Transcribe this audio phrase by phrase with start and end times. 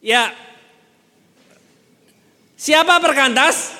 [0.00, 0.32] Ya.
[2.56, 3.76] Siapa perkantas?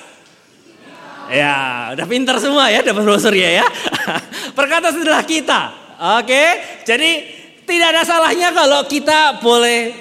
[1.33, 3.65] Ya, udah pinter semua ya dapat brosur ya ya.
[4.57, 5.73] perkantas adalah kita.
[6.21, 6.43] Oke,
[6.85, 7.11] jadi
[7.65, 9.93] tidak ada salahnya kalau kita boleh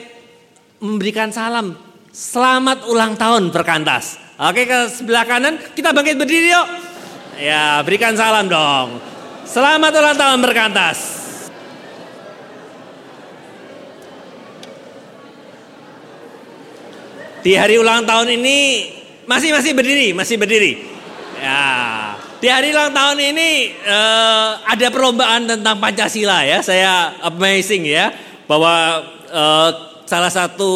[0.81, 1.77] memberikan salam.
[2.11, 4.19] Selamat ulang tahun perkantas.
[4.41, 6.67] Oke, ke sebelah kanan kita bangkit berdiri yuk.
[7.41, 8.99] Ya, berikan salam dong.
[9.45, 11.20] Selamat ulang tahun perkantas.
[17.41, 18.59] Di hari ulang tahun ini
[19.25, 20.73] masih masih berdiri, masih berdiri.
[21.41, 26.61] Ya, di hari ulang tahun ini uh, ada perlombaan tentang Pancasila ya.
[26.61, 28.13] Saya amazing ya
[28.45, 29.01] bahwa
[29.33, 29.71] uh,
[30.05, 30.69] salah satu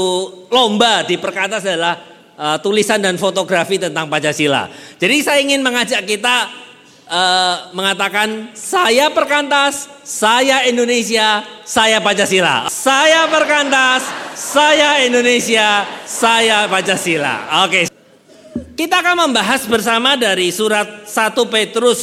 [0.48, 2.00] lomba di Perkantas adalah
[2.40, 4.72] uh, tulisan dan fotografi tentang Pancasila.
[4.96, 6.63] Jadi saya ingin mengajak kita
[7.08, 12.68] uh, mengatakan saya Perkantas, saya Indonesia, saya Pancasila.
[12.68, 14.04] Saya Perkantas,
[14.36, 17.64] saya Indonesia, saya Pancasila.
[17.66, 17.88] Oke.
[18.74, 22.00] Kita akan membahas bersama dari surat 1 Petrus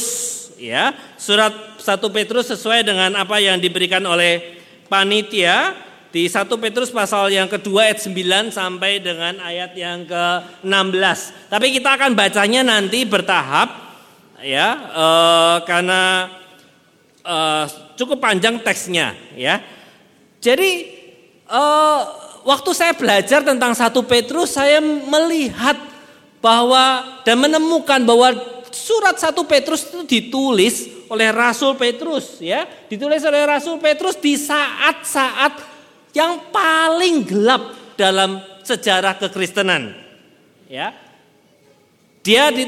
[0.56, 0.96] ya.
[1.20, 4.56] Surat 1 Petrus sesuai dengan apa yang diberikan oleh
[4.88, 5.76] panitia
[6.12, 11.52] di 1 Petrus pasal yang kedua ayat 9 sampai dengan ayat yang ke-16.
[11.52, 13.91] Tapi kita akan bacanya nanti bertahap
[14.42, 16.28] ya eh, karena
[17.22, 17.64] eh,
[17.96, 19.62] cukup panjang teksnya ya.
[20.42, 20.70] Jadi
[21.46, 22.00] eh,
[22.42, 25.78] waktu saya belajar tentang 1 Petrus saya melihat
[26.42, 28.34] bahwa dan menemukan bahwa
[28.74, 35.60] surat 1 Petrus itu ditulis oleh Rasul Petrus ya, ditulis oleh Rasul Petrus di saat-saat
[36.16, 39.92] yang paling gelap dalam sejarah kekristenan.
[40.66, 40.96] Ya.
[42.24, 42.64] Dia di,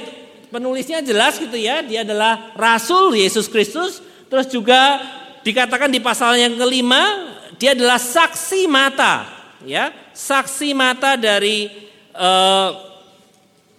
[0.54, 3.98] penulisnya jelas gitu ya, dia adalah Rasul Yesus Kristus,
[4.30, 5.02] terus juga
[5.42, 9.26] dikatakan di pasal yang kelima dia adalah saksi mata,
[9.66, 11.66] ya, saksi mata dari
[12.14, 12.70] uh,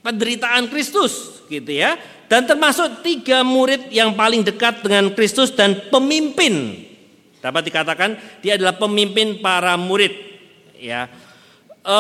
[0.04, 1.96] penderitaan Kristus gitu ya.
[2.26, 6.84] Dan termasuk tiga murid yang paling dekat dengan Kristus dan pemimpin.
[7.38, 10.10] Dapat dikatakan dia adalah pemimpin para murid
[10.82, 11.06] ya.
[11.86, 11.98] E,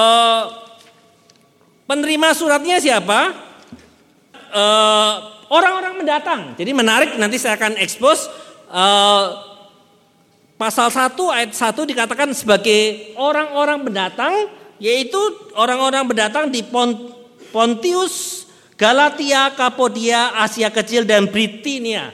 [1.85, 3.44] penerima suratnya siapa?
[4.55, 5.13] Eh,
[5.51, 6.55] orang-orang mendatang.
[6.55, 8.31] Jadi menarik nanti saya akan expose
[8.71, 8.85] e,
[10.55, 14.33] pasal 1 ayat 1 dikatakan sebagai orang-orang mendatang
[14.79, 15.19] yaitu
[15.55, 17.13] orang-orang mendatang di Pont
[17.53, 22.11] Pontius, Galatia, Kapodia, Asia Kecil dan Britinia.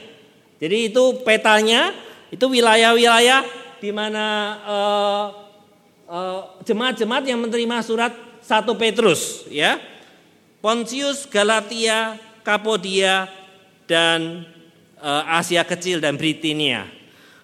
[0.62, 1.90] Jadi itu petanya,
[2.30, 3.42] itu wilayah-wilayah
[3.82, 4.26] di mana
[4.62, 5.24] uh,
[6.06, 9.82] uh, jemaat-jemaat yang menerima surat satu Petrus, ya.
[10.62, 13.30] Pontius, Galatia, Kapodia
[13.86, 14.46] dan
[14.98, 16.86] uh, Asia Kecil dan Britinia.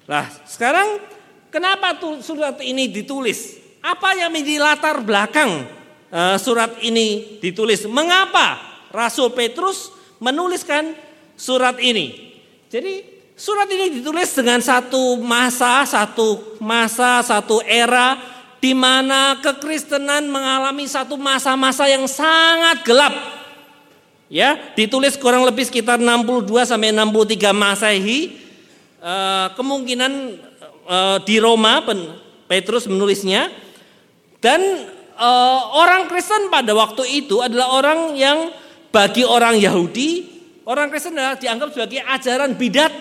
[0.05, 1.03] Nah, sekarang
[1.51, 3.59] kenapa surat ini ditulis?
[3.79, 5.79] Apa yang menjadi latar belakang
[6.09, 7.85] Eh, surat ini ditulis.
[7.85, 8.57] Mengapa
[8.89, 9.93] Rasul Petrus
[10.25, 10.97] menuliskan
[11.37, 12.33] surat ini?
[12.73, 13.05] Jadi
[13.37, 18.17] surat ini ditulis dengan satu masa, satu masa, satu era
[18.57, 23.13] di mana kekristenan mengalami satu masa-masa yang sangat gelap.
[24.29, 28.37] Ya, ditulis kurang lebih sekitar 62 sampai 63 Masehi.
[29.01, 29.15] E,
[29.57, 30.13] kemungkinan
[30.85, 31.81] e, di Roma
[32.45, 33.49] Petrus menulisnya
[34.39, 34.61] dan
[35.19, 38.55] uh, orang Kristen pada waktu itu adalah orang yang
[38.89, 40.25] bagi orang Yahudi,
[40.65, 42.93] orang Kristen adalah dianggap sebagai ajaran bidat.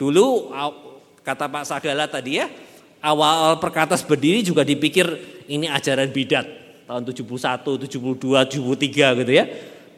[0.00, 0.50] Dulu
[1.20, 2.48] kata Pak Sagala tadi ya,
[3.04, 5.06] awal perkatas berdiri juga dipikir
[5.46, 6.59] ini ajaran bidat
[6.90, 9.44] tahun 71, 72, 73 gitu ya.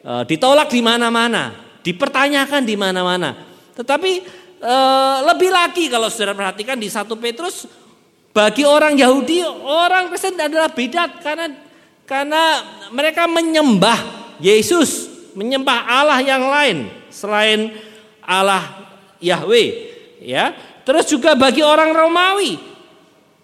[0.05, 3.33] E, ditolak di mana-mana, dipertanyakan di mana-mana.
[3.73, 4.11] Tetapi
[4.61, 4.75] e,
[5.25, 7.65] lebih lagi kalau saudara perhatikan di satu Petrus
[8.29, 11.49] bagi orang Yahudi, orang Kristen adalah bidat karena
[12.05, 12.61] karena
[12.93, 13.97] mereka menyembah
[14.37, 17.73] Yesus, menyembah Allah yang lain selain
[18.21, 18.69] Allah
[19.17, 19.69] Yahweh,
[20.21, 20.53] ya.
[20.85, 22.59] Terus juga bagi orang Romawi,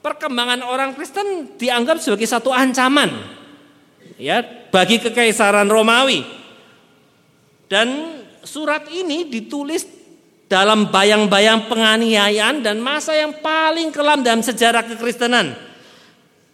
[0.05, 3.38] perkembangan orang Kristen dianggap sebagai satu ancaman,
[4.19, 6.21] ya, bagi kekaisaran Romawi.
[7.71, 9.87] Dan surat ini ditulis
[10.49, 15.53] dalam bayang-bayang penganiayaan dan masa yang paling kelam dalam sejarah kekristenan.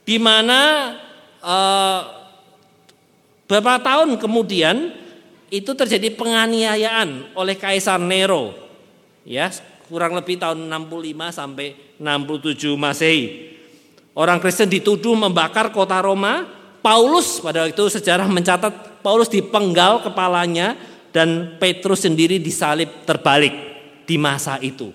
[0.06, 0.94] Di mana
[1.42, 2.00] uh,
[3.48, 4.92] beberapa tahun kemudian
[5.50, 8.54] itu terjadi penganiayaan oleh Kaisar Nero.
[9.24, 9.50] Ya
[9.88, 11.68] kurang lebih tahun 65 sampai
[11.98, 13.26] 67 Masehi.
[14.16, 16.48] Orang Kristen dituduh membakar kota Roma
[16.86, 20.78] Paulus pada itu sejarah mencatat Paulus dipenggal kepalanya
[21.10, 23.58] dan Petrus sendiri disalib terbalik
[24.06, 24.94] di masa itu.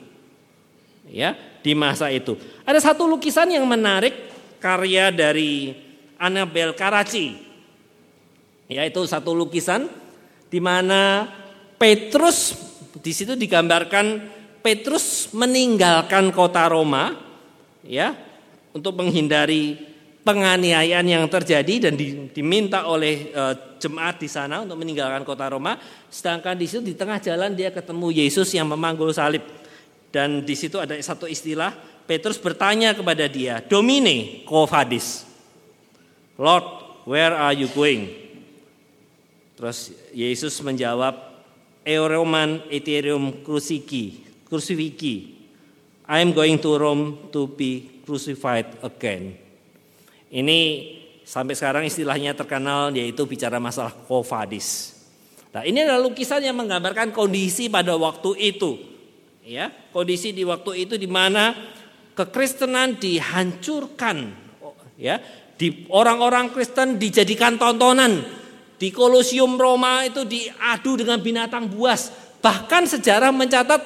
[1.11, 1.35] Ya,
[1.67, 2.39] di masa itu.
[2.63, 4.15] Ada satu lukisan yang menarik
[4.63, 5.75] karya dari
[6.15, 7.35] Annabel Karachi.
[8.71, 9.91] Yaitu satu lukisan
[10.47, 11.27] di mana
[11.75, 12.55] Petrus
[13.03, 14.31] di situ digambarkan
[14.63, 17.19] Petrus meninggalkan kota Roma
[17.83, 18.15] ya
[18.71, 19.90] untuk menghindari
[20.21, 21.95] penganiayaan yang terjadi dan
[22.31, 23.43] diminta oleh e,
[23.81, 25.81] jemaat di sana untuk meninggalkan kota Roma.
[26.13, 29.43] Sedangkan di situ di tengah jalan dia ketemu Yesus yang memanggul salib.
[30.11, 31.73] Dan di situ ada satu istilah
[32.05, 35.23] Petrus bertanya kepada dia, "Domine, quo vadis?"
[36.35, 36.67] Lord,
[37.07, 38.11] where are you going?
[39.55, 41.31] Terus Yesus menjawab,
[41.85, 45.37] Euroman ethereum crucifixi, crucifixi.
[46.11, 49.50] I am going to Rome to be crucified again.
[50.31, 50.59] Ini
[51.27, 54.99] sampai sekarang istilahnya terkenal yaitu bicara masalah kovadis.
[55.51, 58.79] Nah, ini adalah lukisan yang menggambarkan kondisi pada waktu itu.
[59.43, 61.51] Ya, kondisi di waktu itu di mana
[62.15, 64.31] kekristenan dihancurkan
[64.95, 65.19] ya,
[65.59, 68.41] di orang-orang Kristen dijadikan tontonan.
[68.81, 72.09] Di Kolosium Roma itu diadu dengan binatang buas.
[72.41, 73.83] Bahkan sejarah mencatat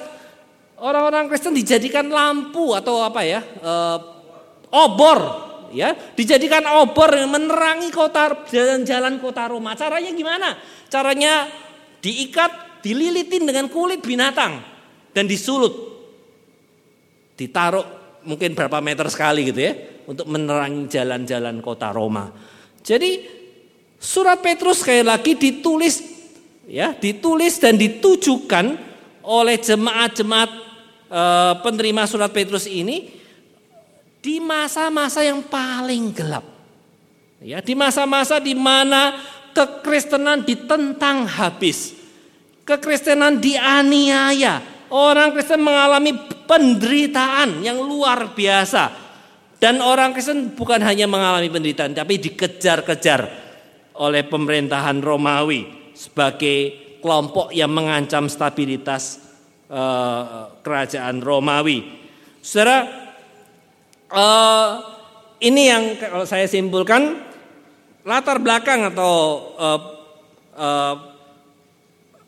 [0.79, 3.43] orang-orang Kristen dijadikan lampu atau apa ya?
[3.43, 3.73] E,
[4.71, 5.19] obor
[5.75, 9.75] ya dijadikan obor yang menerangi kota jalan-jalan kota Roma.
[9.75, 10.55] Caranya gimana?
[10.87, 11.51] Caranya
[11.99, 14.63] diikat, dililitin dengan kulit binatang
[15.11, 15.93] dan disulut.
[17.35, 17.83] Ditaruh
[18.23, 19.73] mungkin berapa meter sekali gitu ya
[20.07, 22.31] untuk menerangi jalan-jalan kota Roma.
[22.85, 23.25] Jadi
[23.99, 26.01] surat Petrus sekali lagi ditulis
[26.69, 28.77] ya, ditulis dan ditujukan
[29.25, 30.49] oleh jemaat-jemaat
[31.09, 31.21] e,
[31.65, 33.24] penerima surat Petrus ini
[34.25, 36.41] di masa-masa yang paling gelap.
[37.45, 39.21] Ya, di masa-masa di mana
[39.53, 41.93] kekristenan ditentang habis.
[42.65, 44.73] Kekristenan dianiaya.
[44.89, 46.17] Orang Kristen mengalami
[46.49, 49.05] penderitaan yang luar biasa.
[49.61, 53.29] Dan orang Kristen bukan hanya mengalami penderitaan tapi dikejar-kejar
[54.01, 56.57] oleh pemerintahan Romawi sebagai
[56.97, 59.21] kelompok yang mengancam stabilitas
[59.69, 61.85] uh, kerajaan Romawi.
[62.41, 63.04] Saudara,
[64.15, 64.67] uh,
[65.43, 67.19] ini yang kalau saya simpulkan
[68.07, 69.13] latar belakang atau
[69.59, 69.79] uh,
[70.55, 70.95] uh,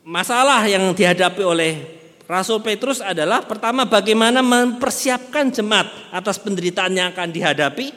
[0.03, 1.71] masalah yang dihadapi oleh
[2.27, 7.87] Rasul Petrus adalah pertama bagaimana mempersiapkan jemaat atas penderitaan yang akan dihadapi.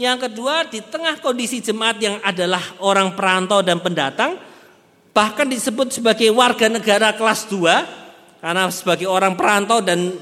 [0.00, 4.40] Yang kedua di tengah kondisi jemaat yang adalah orang perantau dan pendatang
[5.12, 10.12] bahkan disebut sebagai warga negara kelas 2 karena sebagai orang perantau dan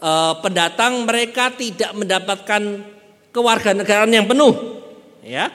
[0.00, 2.62] Eh, pendatang mereka tidak mendapatkan
[3.36, 4.80] kewarganegaraan yang penuh.
[5.20, 5.52] Ya.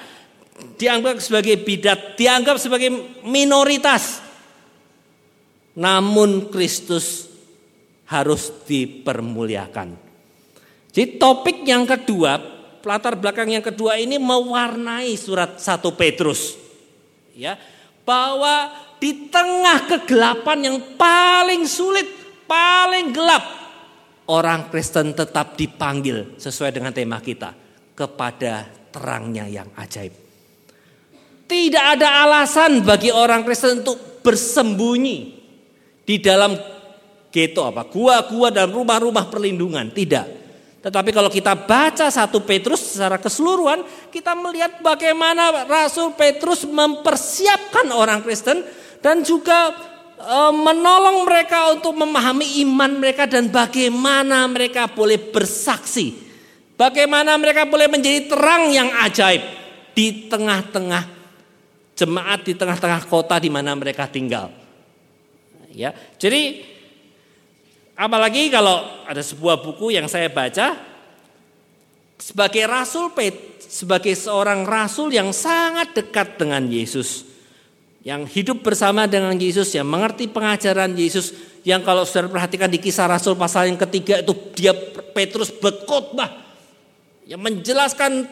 [0.78, 2.94] Dianggap sebagai bidat, dianggap sebagai
[3.26, 4.22] minoritas.
[5.74, 7.26] Namun Kristus
[8.06, 9.98] harus dipermuliakan.
[10.94, 12.38] Jadi topik yang kedua,
[12.86, 16.54] latar belakang yang kedua ini mewarnai surat 1 Petrus.
[17.34, 17.58] Ya,
[18.06, 18.72] bahwa
[19.02, 22.08] di tengah kegelapan yang paling sulit,
[22.48, 23.65] paling gelap,
[24.32, 27.54] orang Kristen tetap dipanggil sesuai dengan tema kita
[27.94, 30.14] kepada terangnya yang ajaib.
[31.46, 35.18] Tidak ada alasan bagi orang Kristen untuk bersembunyi
[36.02, 36.58] di dalam
[37.30, 40.26] ghetto apa gua-gua dan rumah-rumah perlindungan, tidak.
[40.82, 43.82] Tetapi kalau kita baca satu Petrus secara keseluruhan,
[44.14, 48.62] kita melihat bagaimana Rasul Petrus mempersiapkan orang Kristen
[49.02, 49.74] dan juga
[50.52, 56.16] menolong mereka untuk memahami iman mereka dan bagaimana mereka boleh bersaksi.
[56.76, 59.44] Bagaimana mereka boleh menjadi terang yang ajaib
[59.96, 61.08] di tengah-tengah
[61.96, 64.52] jemaat di tengah-tengah kota di mana mereka tinggal.
[65.72, 65.96] Ya.
[66.20, 66.64] Jadi
[67.96, 70.76] apalagi kalau ada sebuah buku yang saya baca
[72.20, 73.12] sebagai rasul
[73.60, 77.35] sebagai seorang rasul yang sangat dekat dengan Yesus
[78.06, 81.34] yang hidup bersama dengan Yesus, yang mengerti pengajaran Yesus,
[81.66, 84.78] yang kalau saudara perhatikan di kisah Rasul pasal yang ketiga itu dia
[85.18, 86.30] Petrus berkhotbah
[87.26, 88.30] yang menjelaskan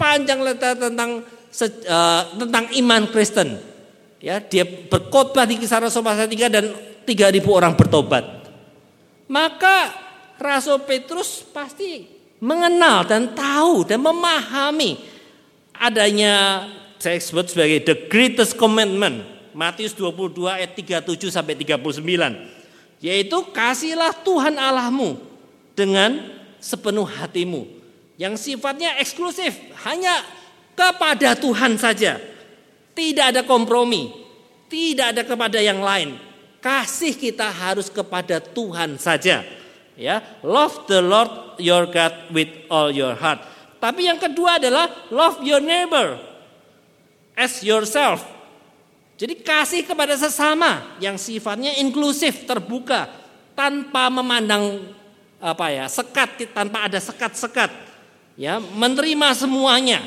[0.00, 3.60] panjang lebar tentang uh, tentang iman Kristen.
[4.24, 6.72] Ya, dia berkhotbah di kisah Rasul pasal 3 dan
[7.04, 8.24] 3000 orang bertobat.
[9.28, 9.92] Maka
[10.40, 12.08] Rasul Petrus pasti
[12.40, 14.96] mengenal dan tahu dan memahami
[15.76, 16.64] adanya
[17.00, 19.24] saya sebut sebagai the greatest commandment.
[19.56, 22.04] Matius 22 ayat 37 sampai 39.
[23.00, 25.16] Yaitu kasihlah Tuhan Allahmu
[25.72, 26.20] dengan
[26.60, 27.64] sepenuh hatimu.
[28.20, 29.56] Yang sifatnya eksklusif,
[29.88, 30.12] hanya
[30.76, 32.20] kepada Tuhan saja.
[32.92, 34.12] Tidak ada kompromi,
[34.68, 36.20] tidak ada kepada yang lain.
[36.60, 39.40] Kasih kita harus kepada Tuhan saja.
[39.96, 43.40] Ya, love the Lord your God with all your heart.
[43.80, 46.29] Tapi yang kedua adalah love your neighbor
[47.40, 48.20] as yourself.
[49.16, 53.08] Jadi kasih kepada sesama yang sifatnya inklusif, terbuka,
[53.56, 54.92] tanpa memandang
[55.40, 57.72] apa ya, sekat tanpa ada sekat-sekat.
[58.36, 60.00] Ya, menerima semuanya.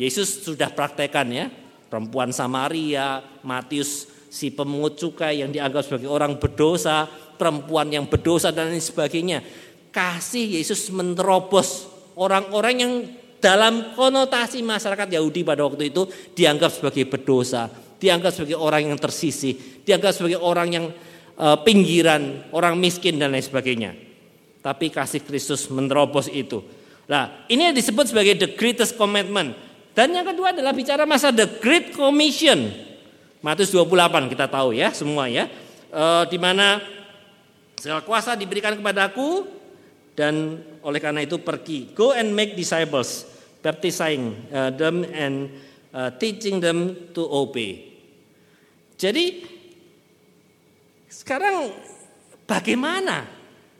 [0.00, 1.52] Yesus sudah praktekkan ya,
[1.92, 7.04] perempuan Samaria, Matius si pemungut cukai yang dianggap sebagai orang berdosa,
[7.36, 9.44] perempuan yang berdosa dan lain sebagainya.
[9.92, 12.92] Kasih Yesus menerobos orang-orang yang
[13.40, 16.06] dalam konotasi masyarakat Yahudi pada waktu itu
[16.36, 20.86] dianggap sebagai berdosa, dianggap sebagai orang yang tersisih, dianggap sebagai orang yang
[21.40, 23.96] uh, pinggiran, orang miskin dan lain sebagainya.
[24.60, 26.60] Tapi kasih Kristus menerobos itu.
[27.08, 29.56] Nah, ini yang disebut sebagai the greatest commandment.
[29.96, 32.70] Dan yang kedua adalah bicara masa the great commission.
[33.40, 35.48] Matius 28 kita tahu ya semua ya.
[35.90, 36.78] E, di mana
[37.74, 39.48] segala kuasa diberikan kepadaku
[40.12, 43.29] dan oleh karena itu pergi go and make disciples
[43.60, 45.52] baptizing uh, them and
[45.92, 47.88] uh, teaching them to obey.
[49.00, 49.44] Jadi
[51.08, 51.72] sekarang
[52.44, 53.24] bagaimana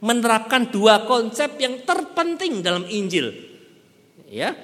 [0.00, 3.32] menerapkan dua konsep yang terpenting dalam Injil?
[4.30, 4.54] Ya,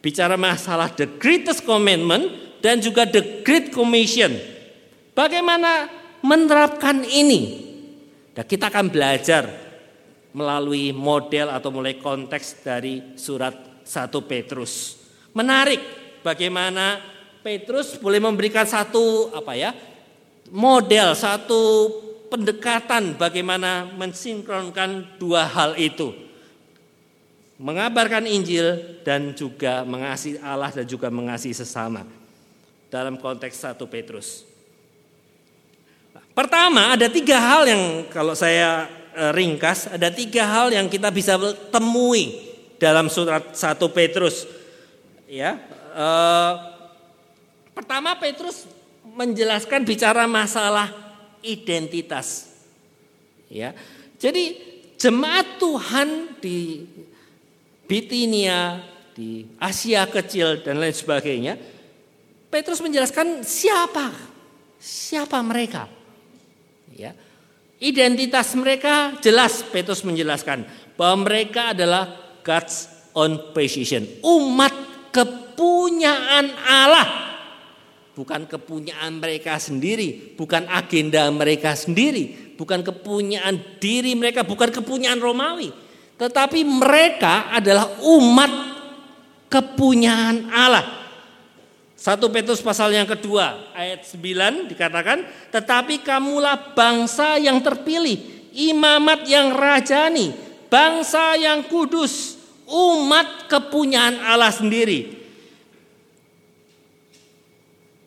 [0.00, 4.34] bicara masalah the greatest commandment dan juga the great commission.
[5.14, 5.86] Bagaimana
[6.24, 7.70] menerapkan ini?
[8.34, 9.44] Dan kita akan belajar
[10.30, 15.02] melalui model atau mulai konteks dari surat 1 Petrus.
[15.34, 15.82] Menarik
[16.22, 17.02] bagaimana
[17.42, 19.74] Petrus boleh memberikan satu apa ya?
[20.50, 21.62] model, satu
[22.30, 26.14] pendekatan bagaimana mensinkronkan dua hal itu.
[27.60, 32.06] Mengabarkan Injil dan juga mengasihi Allah dan juga mengasihi sesama.
[32.90, 34.42] Dalam konteks 1 Petrus.
[36.34, 41.38] Pertama ada tiga hal yang kalau saya eh, ringkas, ada tiga hal yang kita bisa
[41.70, 42.49] temui
[42.80, 44.48] dalam surat 1 Petrus.
[45.28, 45.60] Ya,
[45.94, 46.52] eh,
[47.76, 48.64] pertama Petrus
[49.04, 50.88] menjelaskan bicara masalah
[51.44, 52.50] identitas.
[53.52, 53.76] Ya,
[54.16, 54.56] jadi
[54.96, 56.88] jemaat Tuhan di
[57.84, 58.80] Bitinia,
[59.12, 61.58] di Asia Kecil dan lain sebagainya,
[62.50, 64.10] Petrus menjelaskan siapa,
[64.78, 65.90] siapa mereka.
[66.94, 67.14] Ya,
[67.82, 74.06] identitas mereka jelas Petrus menjelaskan bahwa mereka adalah God's own possession.
[74.22, 74.72] Umat
[75.10, 77.08] kepunyaan Allah.
[78.14, 85.72] Bukan kepunyaan mereka sendiri, bukan agenda mereka sendiri, bukan kepunyaan diri mereka, bukan kepunyaan Romawi.
[86.20, 88.52] Tetapi mereka adalah umat
[89.48, 91.00] kepunyaan Allah.
[91.96, 95.20] Satu Petrus pasal yang kedua ayat 9 dikatakan
[95.52, 100.32] tetapi kamulah bangsa yang terpilih, imamat yang rajani,
[100.70, 102.38] bangsa yang kudus,
[102.70, 105.18] umat kepunyaan Allah sendiri.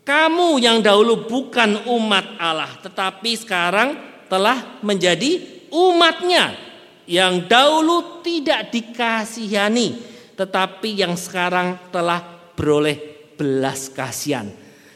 [0.04, 3.96] Kamu yang dahulu bukan umat Allah, tetapi sekarang
[4.28, 5.40] telah menjadi
[5.72, 6.56] umatnya.
[7.04, 10.00] Yang dahulu tidak dikasihani,
[10.40, 12.24] tetapi yang sekarang telah
[12.56, 12.96] beroleh
[13.36, 14.48] belas kasihan.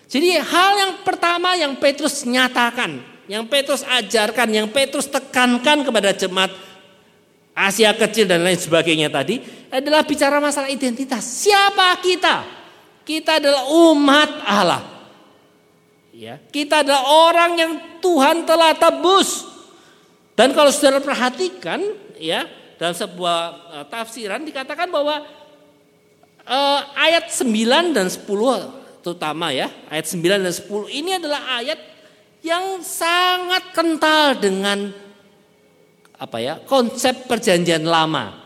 [0.07, 6.51] Jadi hal yang pertama yang Petrus nyatakan, yang Petrus ajarkan, yang Petrus tekankan kepada jemaat
[7.57, 9.41] Asia kecil dan lain sebagainya tadi
[9.73, 11.25] adalah bicara masalah identitas.
[11.25, 12.45] Siapa kita?
[13.01, 14.83] Kita adalah umat Allah.
[16.13, 19.49] Ya, kita adalah orang yang Tuhan telah tebus.
[20.37, 21.81] Dan kalau saudara perhatikan
[22.21, 22.45] ya,
[22.77, 23.39] dalam sebuah
[23.73, 25.25] uh, tafsiran dikatakan bahwa
[26.45, 28.21] uh, ayat 9 dan 10
[29.01, 31.79] terutama ya, ayat 9 dan 10 ini adalah ayat
[32.45, 35.06] yang sangat kental dengan
[36.17, 38.45] apa ya konsep perjanjian lama.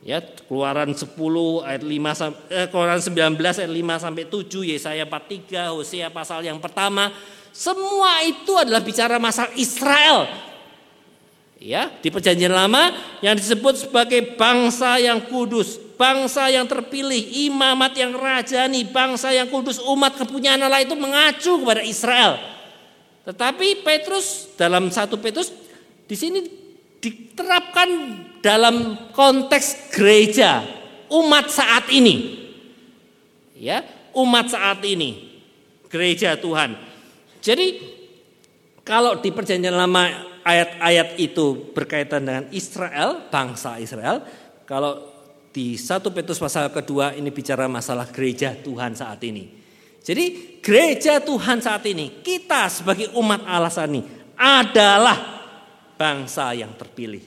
[0.00, 1.12] Ya keluaran 10
[1.60, 7.12] ayat 5 eh, keluaran 19 ayat 5 sampai 7 Yesaya 43 Hosea pasal yang pertama.
[7.52, 10.24] Semua itu adalah bicara masalah Israel.
[11.60, 17.20] Ya di perjanjian lama yang disebut sebagai bangsa yang kudus bangsa yang terpilih
[17.52, 22.40] imamat yang rajani bangsa yang kudus umat kepunyaan Allah itu mengacu kepada Israel.
[23.28, 25.52] Tetapi Petrus dalam satu Petrus
[26.08, 26.59] di sini
[27.00, 27.88] diterapkan
[28.44, 30.64] dalam konteks gereja
[31.10, 32.38] umat saat ini.
[33.60, 33.84] Ya,
[34.16, 35.28] umat saat ini
[35.92, 36.78] gereja Tuhan.
[37.44, 37.80] Jadi
[38.86, 40.08] kalau di perjanjian lama
[40.44, 44.24] ayat-ayat itu berkaitan dengan Israel, bangsa Israel,
[44.64, 45.10] kalau
[45.50, 49.60] di satu Petrus pasal kedua ini bicara masalah gereja Tuhan saat ini.
[50.00, 54.00] Jadi gereja Tuhan saat ini, kita sebagai umat Allah saat ini
[54.40, 55.39] adalah
[56.00, 57.20] bangsa yang terpilih.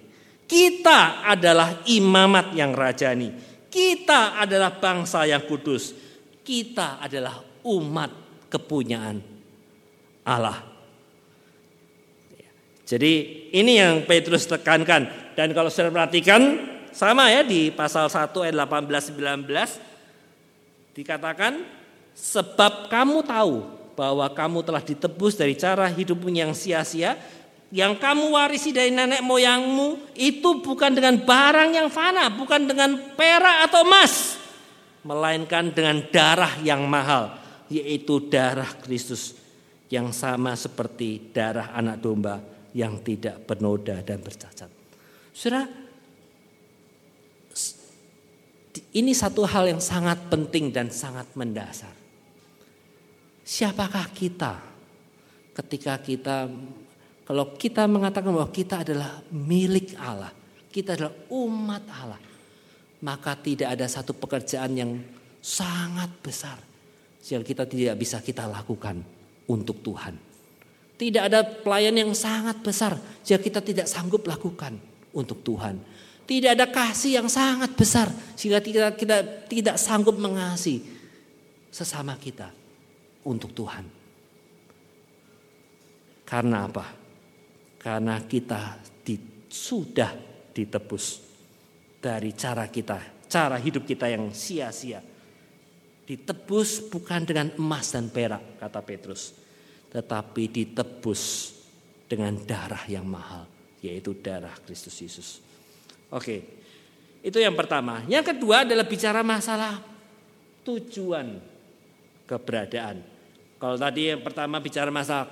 [0.49, 3.29] Kita adalah imamat yang rajani.
[3.69, 5.93] Kita adalah bangsa yang kudus.
[6.41, 7.37] Kita adalah
[7.69, 8.09] umat
[8.49, 9.21] kepunyaan
[10.25, 10.73] Allah.
[12.83, 13.13] Jadi
[13.53, 15.33] ini yang Petrus tekankan.
[15.37, 21.65] Dan kalau saya perhatikan sama ya di pasal 1 ayat 18 19 dikatakan
[22.13, 23.65] sebab kamu tahu
[23.97, 27.17] bahwa kamu telah ditebus dari cara hidupmu yang sia-sia
[27.73, 33.65] yang kamu warisi dari nenek moyangmu itu bukan dengan barang yang fana, bukan dengan perak
[33.65, 34.37] atau emas,
[35.01, 37.33] melainkan dengan darah yang mahal,
[37.73, 39.33] yaitu darah Kristus
[39.89, 42.37] yang sama seperti darah anak domba
[42.77, 44.69] yang tidak bernoda dan bercacat.
[45.33, 45.65] Saudara,
[48.93, 51.93] ini satu hal yang sangat penting dan sangat mendasar.
[53.41, 54.61] Siapakah kita
[55.57, 56.45] ketika kita
[57.23, 60.31] kalau kita mengatakan bahwa kita adalah milik Allah,
[60.67, 62.19] kita adalah umat Allah,
[62.99, 64.91] maka tidak ada satu pekerjaan yang
[65.39, 66.59] sangat besar
[67.31, 68.99] yang kita tidak bisa kita lakukan
[69.47, 70.19] untuk Tuhan.
[70.99, 74.75] Tidak ada pelayan yang sangat besar yang kita tidak sanggup lakukan
[75.15, 75.79] untuk Tuhan.
[76.23, 80.83] Tidak ada kasih yang sangat besar sehingga kita, kita tidak sanggup mengasihi
[81.71, 82.51] sesama kita
[83.27, 83.83] untuk Tuhan.
[86.23, 87.02] Karena apa?
[87.83, 89.19] Karena kita di,
[89.51, 90.15] sudah
[90.55, 91.19] ditebus
[91.99, 95.03] dari cara kita, cara hidup kita yang sia-sia.
[96.03, 99.35] Ditebus bukan dengan emas dan perak, kata Petrus.
[99.91, 101.23] Tetapi ditebus
[102.07, 103.43] dengan darah yang mahal,
[103.83, 105.29] yaitu darah Kristus Yesus.
[106.07, 106.63] Oke,
[107.19, 108.03] itu yang pertama.
[108.07, 109.79] Yang kedua adalah bicara masalah
[110.63, 111.39] tujuan
[112.27, 113.03] keberadaan.
[113.59, 115.31] Kalau tadi yang pertama bicara masalah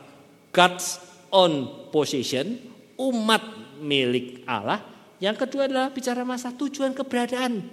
[0.55, 2.59] God's on possession,
[2.99, 3.41] umat
[3.81, 4.83] milik Allah.
[5.17, 7.65] Yang kedua adalah bicara masa tujuan keberadaan.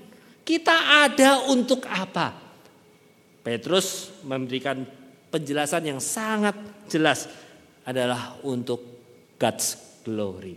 [0.47, 2.33] Kita ada untuk apa?
[3.45, 4.85] Petrus memberikan
[5.29, 6.57] penjelasan yang sangat
[6.89, 7.29] jelas
[7.85, 8.81] adalah untuk
[9.37, 10.57] God's glory.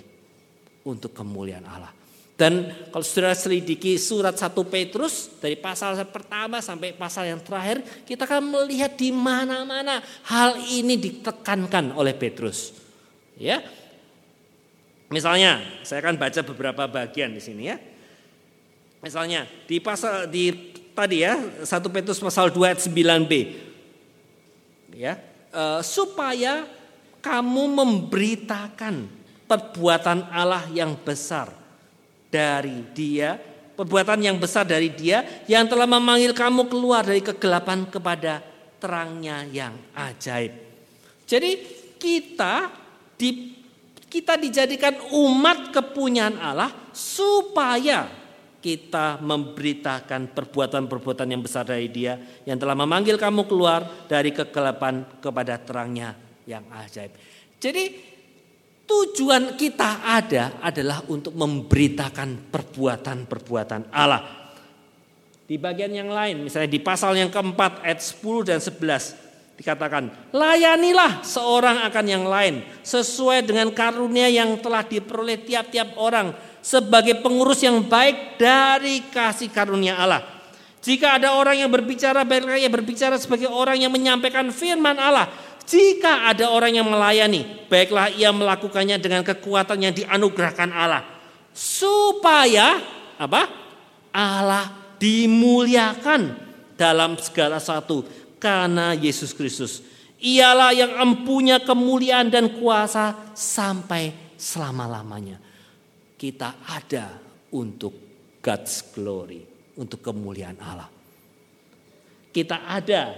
[0.82, 1.94] Untuk kemuliaan Allah.
[2.42, 8.26] Dan kalau saudara selidiki surat 1 Petrus dari pasal pertama sampai pasal yang terakhir, kita
[8.26, 12.74] akan melihat di mana-mana hal ini ditekankan oleh Petrus.
[13.42, 13.66] Ya.
[15.10, 17.78] Misalnya, saya akan baca beberapa bagian di sini ya.
[19.02, 20.54] Misalnya di pasal di
[20.94, 21.34] tadi ya
[21.66, 23.34] 1 Petrus pasal 2 ayat 9b.
[24.94, 25.18] Ya,
[25.50, 26.70] e, supaya
[27.24, 29.10] kamu memberitakan
[29.50, 31.50] perbuatan Allah yang besar
[32.30, 33.36] dari Dia,
[33.76, 38.44] perbuatan yang besar dari Dia yang telah memanggil kamu keluar dari kegelapan kepada
[38.78, 40.54] terangnya yang ajaib.
[41.26, 41.52] Jadi
[41.98, 42.81] kita
[43.22, 43.54] di,
[44.10, 48.10] kita dijadikan umat kepunyaan Allah supaya
[48.62, 55.58] kita memberitakan perbuatan-perbuatan yang besar dari dia yang telah memanggil kamu keluar dari kegelapan kepada
[55.62, 57.14] terangnya yang ajaib.
[57.62, 58.10] Jadi
[58.86, 64.42] tujuan kita ada adalah untuk memberitakan perbuatan-perbuatan Allah.
[65.46, 71.22] Di bagian yang lain, misalnya di pasal yang keempat ayat 10 dan 11 dikatakan, layanilah
[71.22, 77.82] seorang akan yang lain sesuai dengan karunia yang telah diperoleh tiap-tiap orang sebagai pengurus yang
[77.86, 80.22] baik dari kasih karunia Allah.
[80.82, 85.30] Jika ada orang yang berbicara, baiklah ia berbicara sebagai orang yang menyampaikan firman Allah.
[85.62, 91.06] Jika ada orang yang melayani, baiklah ia melakukannya dengan kekuatan yang dianugerahkan Allah.
[91.54, 92.82] Supaya
[93.22, 93.46] apa?
[94.10, 96.34] Allah dimuliakan
[96.74, 98.02] dalam segala satu
[98.42, 99.86] karena Yesus Kristus.
[100.22, 105.38] Ialah yang empunya kemuliaan dan kuasa sampai selama-lamanya.
[106.18, 107.18] Kita ada
[107.54, 107.94] untuk
[108.42, 109.42] God's glory,
[109.78, 110.90] untuk kemuliaan Allah.
[112.30, 113.14] Kita ada.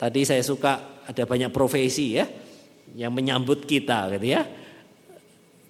[0.00, 2.24] Tadi saya suka ada banyak profesi ya
[2.96, 4.42] yang menyambut kita gitu ya.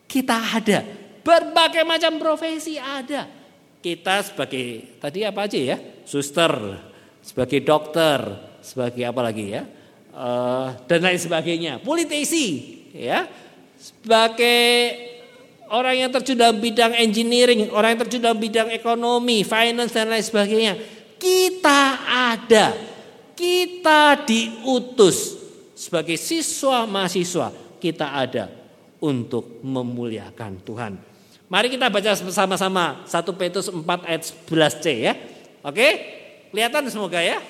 [0.07, 0.81] Kita ada.
[1.21, 3.27] Berbagai macam profesi ada.
[3.83, 5.77] Kita sebagai tadi apa aja ya?
[6.07, 6.79] Suster,
[7.21, 9.63] sebagai dokter, sebagai apa lagi ya
[10.15, 13.27] uh, dan lain sebagainya politisi ya
[13.81, 14.97] sebagai
[15.71, 20.25] orang yang terjun dalam bidang engineering orang yang terjun dalam bidang ekonomi finance dan lain
[20.25, 20.75] sebagainya
[21.21, 22.77] kita ada
[23.37, 25.41] kita diutus
[25.73, 28.61] sebagai siswa mahasiswa kita ada
[29.01, 30.93] untuk memuliakan Tuhan.
[31.51, 35.13] Mari kita baca bersama-sama 1 Petrus 4 ayat 11c ya.
[35.67, 35.89] Oke?
[36.53, 37.43] Kelihatan semoga ya.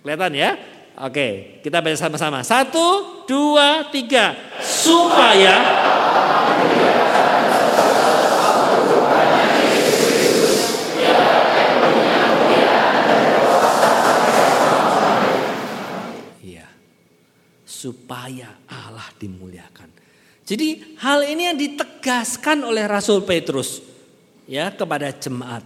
[0.00, 0.50] Kelihatan ya?
[1.00, 2.40] Oke, kita baca sama-sama.
[2.40, 4.36] Satu, dua, tiga.
[4.60, 5.56] Supaya
[16.44, 16.68] ya,
[17.64, 19.88] supaya Allah dimuliakan.
[20.44, 23.80] Jadi hal ini yang ditegaskan oleh Rasul Petrus
[24.48, 25.62] ya kepada jemaat.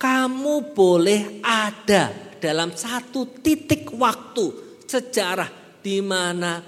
[0.00, 4.50] Kamu boleh ada dalam satu titik waktu
[4.88, 6.58] sejarah di mana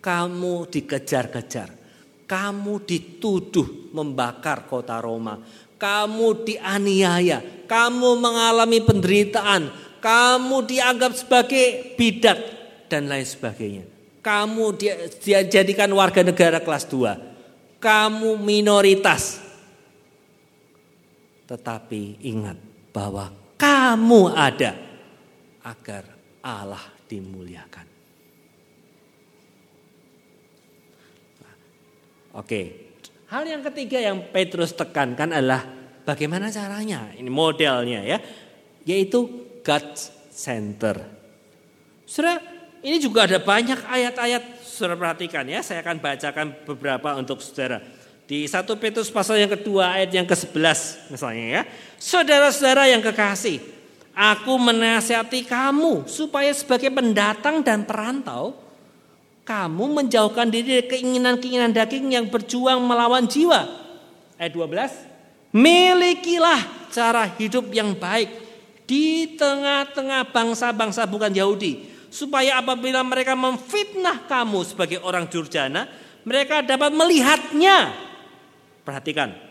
[0.00, 1.76] kamu dikejar-kejar.
[2.24, 5.36] Kamu dituduh membakar kota Roma.
[5.76, 7.66] Kamu dianiaya.
[7.66, 9.68] Kamu mengalami penderitaan.
[10.00, 12.38] Kamu dianggap sebagai bidat
[12.88, 13.84] dan lain sebagainya.
[14.22, 14.78] Kamu
[15.20, 17.82] dijadikan warga negara kelas 2.
[17.82, 19.42] Kamu minoritas.
[21.50, 22.56] Tetapi ingat
[22.94, 24.89] bahwa kamu ada
[25.64, 26.04] agar
[26.40, 27.86] Allah dimuliakan.
[32.30, 32.60] Oke,
[33.26, 35.66] hal yang ketiga yang Petrus tekankan adalah
[36.06, 38.18] bagaimana caranya, ini modelnya ya,
[38.86, 39.26] yaitu
[39.66, 39.98] God
[40.30, 40.96] Center.
[42.06, 42.38] Saudara,
[42.86, 47.82] ini juga ada banyak ayat-ayat, saudara perhatikan ya, saya akan bacakan beberapa untuk saudara.
[48.30, 51.62] Di 1 Petrus pasal yang kedua ayat yang ke-11 misalnya ya.
[51.98, 53.58] Saudara-saudara yang kekasih,
[54.20, 58.52] aku menasihati kamu supaya sebagai pendatang dan perantau,
[59.48, 63.64] kamu menjauhkan diri dari keinginan-keinginan daging yang berjuang melawan jiwa.
[64.36, 65.56] Ayat 12.
[65.56, 68.28] Milikilah cara hidup yang baik
[68.84, 71.88] di tengah-tengah bangsa-bangsa bukan Yahudi.
[72.10, 75.88] Supaya apabila mereka memfitnah kamu sebagai orang durjana,
[76.26, 77.94] mereka dapat melihatnya.
[78.82, 79.49] Perhatikan.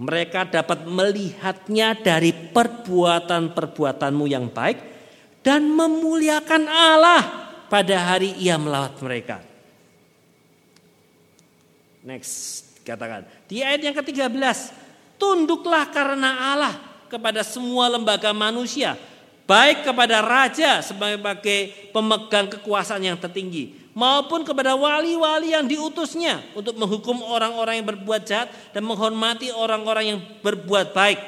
[0.00, 4.80] Mereka dapat melihatnya dari perbuatan-perbuatanmu yang baik
[5.44, 7.22] dan memuliakan Allah
[7.68, 9.44] pada hari ia melawat mereka.
[12.00, 13.28] Next, katakan.
[13.44, 14.72] Di ayat yang ke-13,
[15.20, 16.74] tunduklah karena Allah
[17.12, 18.96] kepada semua lembaga manusia,
[19.44, 27.22] baik kepada raja sebagai pemegang kekuasaan yang tertinggi, maupun kepada wali-wali yang diutusnya untuk menghukum
[27.26, 31.18] orang-orang yang berbuat jahat dan menghormati orang-orang yang berbuat baik.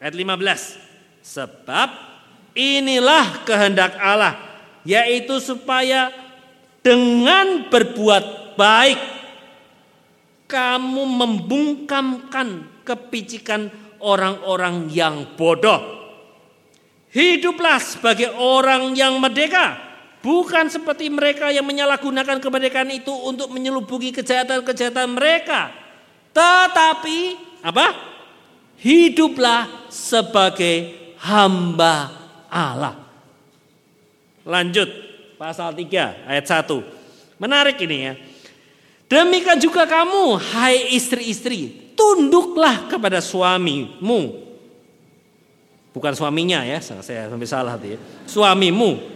[0.00, 1.26] Ayat 15.
[1.26, 1.88] Sebab
[2.56, 4.38] inilah kehendak Allah
[4.86, 6.14] yaitu supaya
[6.80, 9.00] dengan berbuat baik
[10.46, 13.66] kamu membungkamkan kepicikan
[13.98, 15.82] orang-orang yang bodoh.
[17.10, 19.74] Hiduplah sebagai orang yang merdeka,
[20.26, 25.70] bukan seperti mereka yang menyalahgunakan kemerdekaan itu untuk menyelubungi kejahatan-kejahatan mereka.
[26.34, 27.18] Tetapi
[27.62, 27.94] apa?
[28.82, 30.90] Hiduplah sebagai
[31.22, 32.10] hamba
[32.50, 32.98] Allah.
[34.42, 34.90] Lanjut
[35.38, 37.38] pasal 3 ayat 1.
[37.38, 38.14] Menarik ini ya.
[39.06, 44.42] Demikian juga kamu hai istri-istri, tunduklah kepada suamimu.
[45.94, 47.98] Bukan suaminya ya, saya sampai salah tuh ya.
[48.26, 49.15] Suamimu.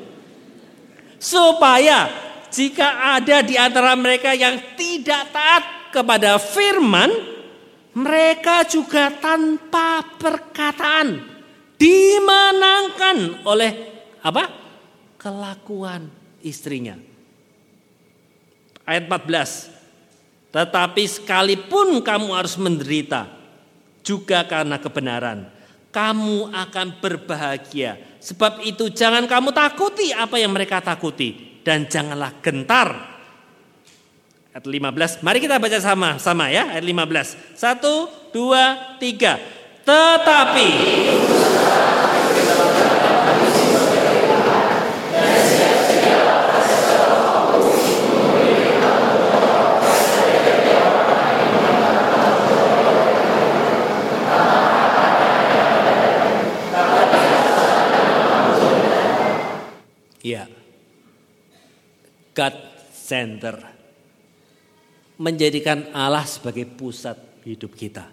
[1.20, 2.09] Supaya
[2.48, 7.12] jika ada di antara mereka yang tidak taat kepada firman,
[7.92, 11.20] mereka juga tanpa perkataan
[11.76, 13.72] dimenangkan oleh
[14.24, 14.61] apa?
[15.20, 16.09] kelakuan
[16.40, 16.96] istrinya.
[18.88, 19.68] Ayat 14.
[20.50, 23.28] Tetapi sekalipun kamu harus menderita
[24.02, 25.46] juga karena kebenaran,
[25.94, 28.00] kamu akan berbahagia.
[28.20, 32.88] Sebab itu jangan kamu takuti apa yang mereka takuti dan janganlah gentar.
[34.52, 35.24] Ayat 15.
[35.24, 37.56] Mari kita baca sama sama ya ayat 15.
[37.56, 39.40] Satu, dua, tiga.
[39.80, 40.68] Tetapi
[60.20, 60.44] Ya.
[62.37, 62.56] God
[62.92, 63.56] center.
[65.20, 68.09] Menjadikan Allah sebagai pusat hidup kita.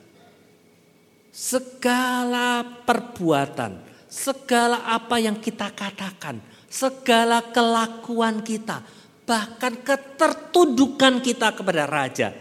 [1.31, 3.79] Segala perbuatan,
[4.11, 8.83] segala apa yang kita katakan, segala kelakuan kita,
[9.23, 12.35] bahkan ketertundukan kita kepada raja,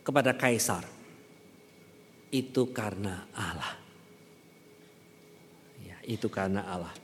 [0.00, 0.86] kepada kaisar.
[2.32, 3.74] Itu karena Allah.
[5.84, 6.99] Ya, itu karena Allah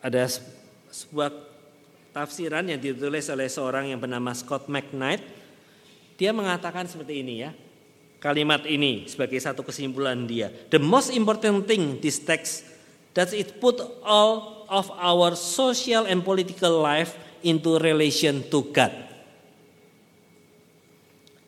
[0.00, 0.22] ada
[0.90, 1.30] sebuah
[2.10, 5.22] tafsiran yang ditulis oleh seorang yang bernama Scott McKnight.
[6.18, 7.50] Dia mengatakan seperti ini ya.
[8.20, 10.52] Kalimat ini sebagai satu kesimpulan dia.
[10.68, 12.68] The most important thing this text
[13.16, 18.92] that it put all of our social and political life into relation to God.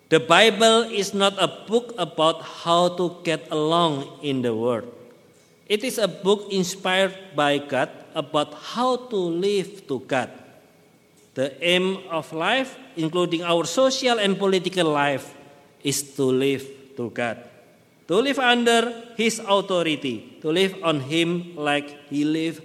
[0.08, 5.01] The Bible is not a book about how to get along in the world
[5.68, 10.30] It is a book inspired by God about how to live to God.
[11.34, 15.32] The aim of life, including our social and political life,
[15.80, 17.40] is to live to God.
[18.08, 22.60] To live under His authority, to live on Him like He live,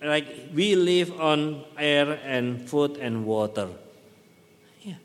[0.00, 3.68] like we live on air and food and water.
[4.80, 4.96] Ya.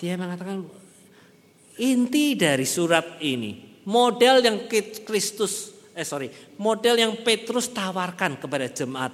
[0.00, 0.64] Dia mengatakan
[1.76, 4.58] inti dari surat ini, model yang
[5.04, 6.28] Kristus, eh sorry,
[6.60, 9.12] model yang Petrus tawarkan kepada jemaat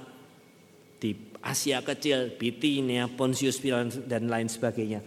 [1.01, 3.59] di Asia Kecil, Bitinia, Pontius
[4.05, 5.01] dan lain sebagainya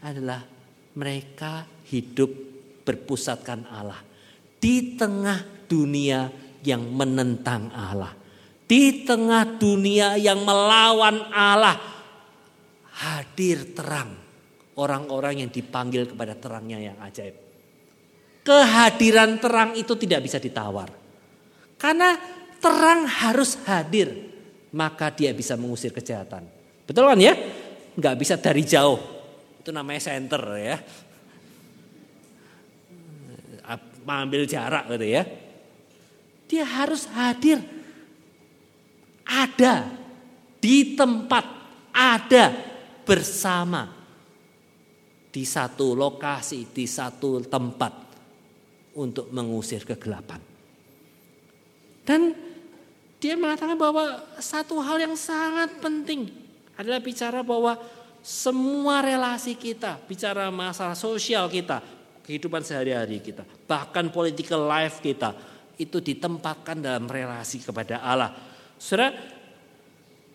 [0.00, 0.42] adalah
[0.96, 2.30] mereka hidup
[2.84, 4.00] berpusatkan Allah
[4.60, 6.32] di tengah dunia
[6.64, 8.16] yang menentang Allah.
[8.64, 11.76] Di tengah dunia yang melawan Allah
[12.96, 14.16] hadir terang
[14.80, 17.43] orang-orang yang dipanggil kepada terangnya yang ajaib.
[18.44, 20.92] Kehadiran terang itu tidak bisa ditawar.
[21.80, 22.12] Karena
[22.60, 24.34] terang harus hadir
[24.74, 26.44] maka dia bisa mengusir kejahatan.
[26.84, 27.32] Betul kan ya?
[27.94, 28.98] Nggak bisa dari jauh.
[29.62, 30.76] Itu namanya center ya.
[34.04, 35.22] Mengambil jarak gitu ya.
[36.44, 37.62] Dia harus hadir.
[39.24, 39.88] Ada.
[40.60, 41.46] Di tempat.
[41.94, 42.52] Ada.
[43.08, 43.88] Bersama.
[45.32, 46.68] Di satu lokasi.
[46.68, 48.03] Di satu tempat.
[48.94, 50.38] Untuk mengusir kegelapan.
[52.06, 52.30] Dan
[53.18, 56.30] dia mengatakan bahwa satu hal yang sangat penting
[56.76, 57.80] adalah bicara bahwa
[58.20, 61.80] semua relasi kita, bicara masalah sosial kita,
[62.24, 65.32] kehidupan sehari-hari kita, bahkan political life kita
[65.80, 68.32] itu ditempatkan dalam relasi kepada Allah.
[68.76, 69.12] Saudara,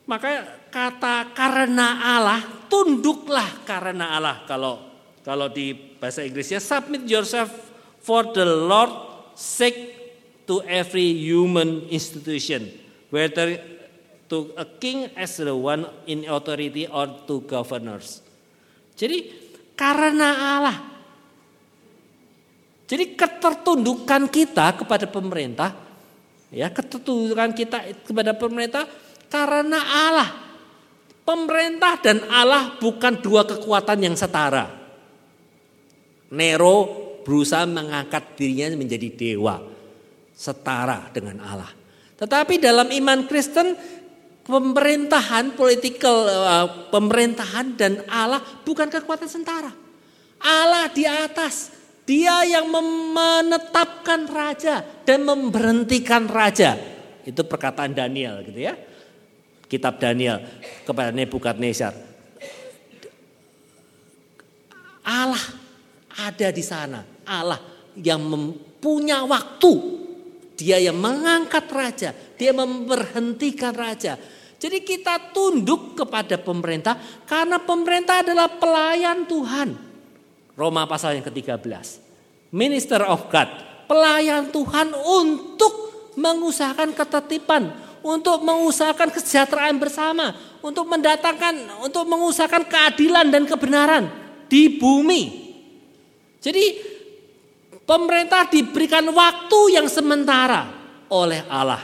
[0.10, 4.41] maka kata karena Allah, tunduklah karena Allah.
[4.50, 4.89] Kalau
[5.22, 7.68] kalau di bahasa Inggrisnya submit yourself
[8.10, 8.89] for the Lord
[9.38, 9.93] sake
[10.50, 12.74] to every human institution,
[13.13, 13.62] whether
[14.26, 18.26] to a king as the one in authority or to governors.
[18.98, 19.30] Jadi
[19.78, 20.78] karena Allah.
[22.89, 25.78] Jadi ketertundukan kita kepada pemerintah,
[26.50, 28.89] ya ketertundukan kita kepada pemerintah
[29.30, 29.78] karena
[30.10, 30.30] Allah.
[31.22, 34.65] Pemerintah dan Allah bukan dua kekuatan yang setara.
[36.34, 39.60] Nero berusaha mengangkat dirinya menjadi dewa
[40.34, 41.71] setara dengan Allah.
[42.19, 43.75] Tetapi dalam iman Kristen
[44.47, 49.71] pemerintahan political uh, pemerintahan dan Allah bukan kekuatan setara.
[50.39, 51.77] Allah di atas.
[52.10, 56.73] Dia yang menetapkan raja dan memberhentikan raja.
[57.21, 58.73] Itu perkataan Daniel gitu ya.
[59.69, 60.41] Kitab Daniel
[60.89, 61.93] kepada Nebukadnezar.
[65.05, 65.43] Allah
[66.27, 66.99] ada di sana.
[67.23, 67.60] Allah
[67.95, 68.19] yang
[68.79, 69.99] punya waktu
[70.60, 74.19] dia yang mengangkat raja, dia memberhentikan raja.
[74.60, 79.71] Jadi kita tunduk kepada pemerintah karena pemerintah adalah pelayan Tuhan.
[80.60, 81.63] Roma pasal yang ke-13.
[82.51, 83.47] Minister of God,
[83.88, 85.73] pelayan Tuhan untuk
[86.19, 87.71] mengusahakan ketertiban,
[88.03, 94.12] untuk mengusahakan kesejahteraan bersama, untuk mendatangkan, untuk mengusahakan keadilan dan kebenaran
[94.51, 95.48] di bumi.
[96.39, 96.65] Jadi
[97.89, 100.69] Pemerintah diberikan waktu yang sementara
[101.10, 101.82] oleh Allah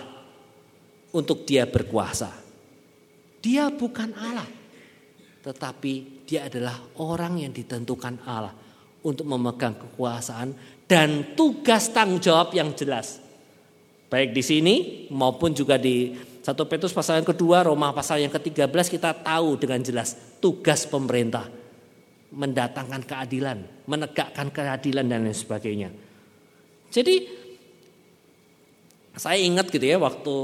[1.18, 2.30] untuk dia berkuasa.
[3.42, 4.46] Dia bukan Allah,
[5.42, 8.54] tetapi dia adalah orang yang ditentukan Allah
[9.02, 10.54] untuk memegang kekuasaan
[10.86, 13.18] dan tugas tanggung jawab yang jelas.
[14.06, 14.76] Baik di sini
[15.10, 16.14] maupun juga di
[16.46, 21.50] 1 Petrus pasal yang kedua, Roma pasal yang ke-13 kita tahu dengan jelas tugas pemerintah
[22.30, 25.90] mendatangkan keadilan, menegakkan keadilan dan lain sebagainya.
[26.90, 27.16] Jadi
[29.16, 30.36] saya ingat gitu ya waktu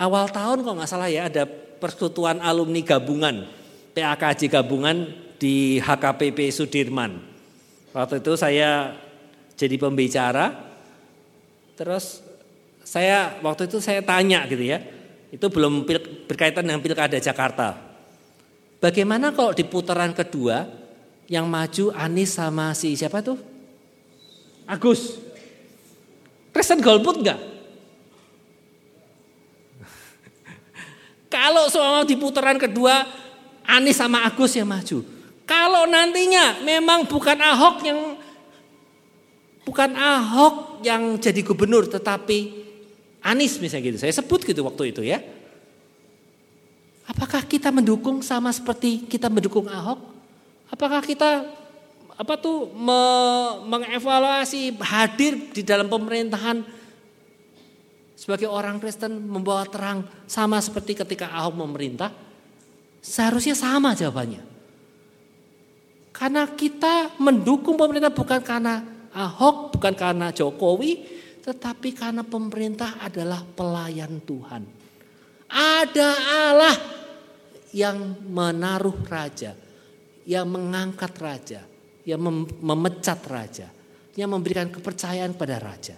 [0.00, 1.44] awal tahun kok nggak salah ya ada
[1.80, 3.44] persekutuan alumni gabungan
[3.92, 4.96] PAKJ gabungan
[5.40, 7.20] di HKPP Sudirman.
[7.90, 8.94] Waktu itu saya
[9.58, 10.54] jadi pembicara,
[11.74, 12.22] terus
[12.86, 14.78] saya waktu itu saya tanya gitu ya,
[15.34, 15.84] itu belum
[16.30, 17.76] berkaitan dengan pilkada Jakarta.
[18.78, 20.79] Bagaimana kalau di putaran kedua
[21.30, 23.38] yang maju Anies sama si siapa tuh?
[24.66, 25.22] Agus.
[26.50, 27.38] Kristen golput enggak?
[31.30, 33.06] Kalau soal di putaran kedua
[33.62, 35.06] Anies sama Agus yang maju.
[35.46, 38.18] Kalau nantinya memang bukan Ahok yang
[39.62, 42.66] bukan Ahok yang jadi gubernur tetapi
[43.22, 43.98] Anies misalnya gitu.
[44.02, 45.22] Saya sebut gitu waktu itu ya.
[47.06, 50.19] Apakah kita mendukung sama seperti kita mendukung Ahok?
[50.70, 51.44] Apakah kita
[52.20, 53.00] apa tuh me,
[53.66, 56.62] mengevaluasi hadir di dalam pemerintahan
[58.14, 62.12] sebagai orang Kristen membawa terang sama seperti ketika Ahok memerintah?
[63.00, 64.44] Seharusnya sama jawabannya.
[66.12, 71.02] Karena kita mendukung pemerintah bukan karena Ahok, bukan karena Jokowi,
[71.40, 74.62] tetapi karena pemerintah adalah pelayan Tuhan.
[75.50, 76.10] Ada
[76.46, 76.76] Allah
[77.74, 79.56] yang menaruh raja,
[80.28, 81.60] yang mengangkat raja,
[82.04, 82.20] yang
[82.60, 83.68] memecat raja,
[84.16, 85.96] yang memberikan kepercayaan pada raja.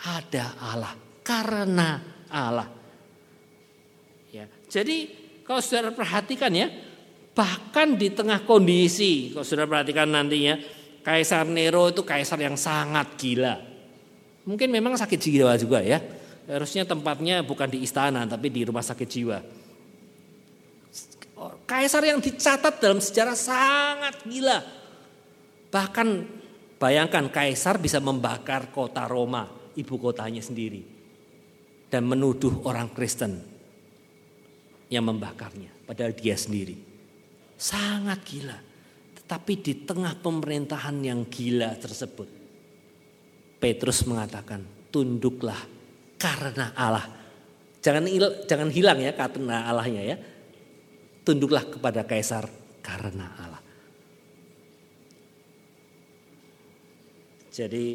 [0.00, 2.00] Ada Allah karena
[2.32, 2.68] Allah.
[4.30, 5.10] Ya, jadi
[5.42, 6.70] kalau saudara perhatikan ya,
[7.34, 10.56] bahkan di tengah kondisi, kalau saudara perhatikan nantinya,
[11.00, 13.56] Kaisar Nero itu kaisar yang sangat gila.
[14.44, 15.96] Mungkin memang sakit jiwa juga ya.
[16.44, 19.38] Harusnya tempatnya bukan di istana tapi di rumah sakit jiwa.
[21.64, 24.60] Kaisar yang dicatat dalam sejarah sangat gila.
[25.72, 26.08] Bahkan
[26.76, 30.84] bayangkan kaisar bisa membakar kota Roma, ibu kotanya sendiri.
[31.88, 33.40] Dan menuduh orang Kristen
[34.92, 36.76] yang membakarnya, padahal dia sendiri.
[37.56, 38.58] Sangat gila.
[39.16, 42.28] Tetapi di tengah pemerintahan yang gila tersebut,
[43.58, 45.58] Petrus mengatakan, tunduklah
[46.20, 47.06] karena Allah.
[47.80, 48.04] Jangan
[48.44, 50.16] jangan hilang ya karena Allahnya ya.
[51.30, 52.42] Tunduklah kepada kaisar
[52.82, 53.62] karena Allah.
[57.54, 57.86] Jadi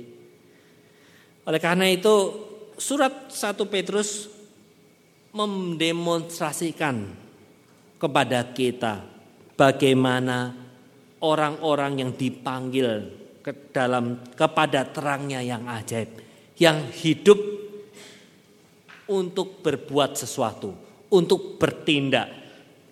[1.43, 2.15] oleh karena itu
[2.79, 4.31] surat 1 Petrus
[5.35, 7.11] mendemonstrasikan
[7.99, 9.03] kepada kita
[9.59, 10.55] bagaimana
[11.19, 13.11] orang-orang yang dipanggil
[13.43, 16.23] ke dalam kepada terangnya yang ajaib,
[16.55, 17.35] yang hidup
[19.11, 20.71] untuk berbuat sesuatu,
[21.11, 22.44] untuk bertindak.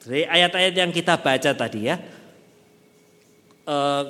[0.03, 1.95] Jadi ayat-ayat yang kita baca tadi ya,
[3.63, 4.03] eh,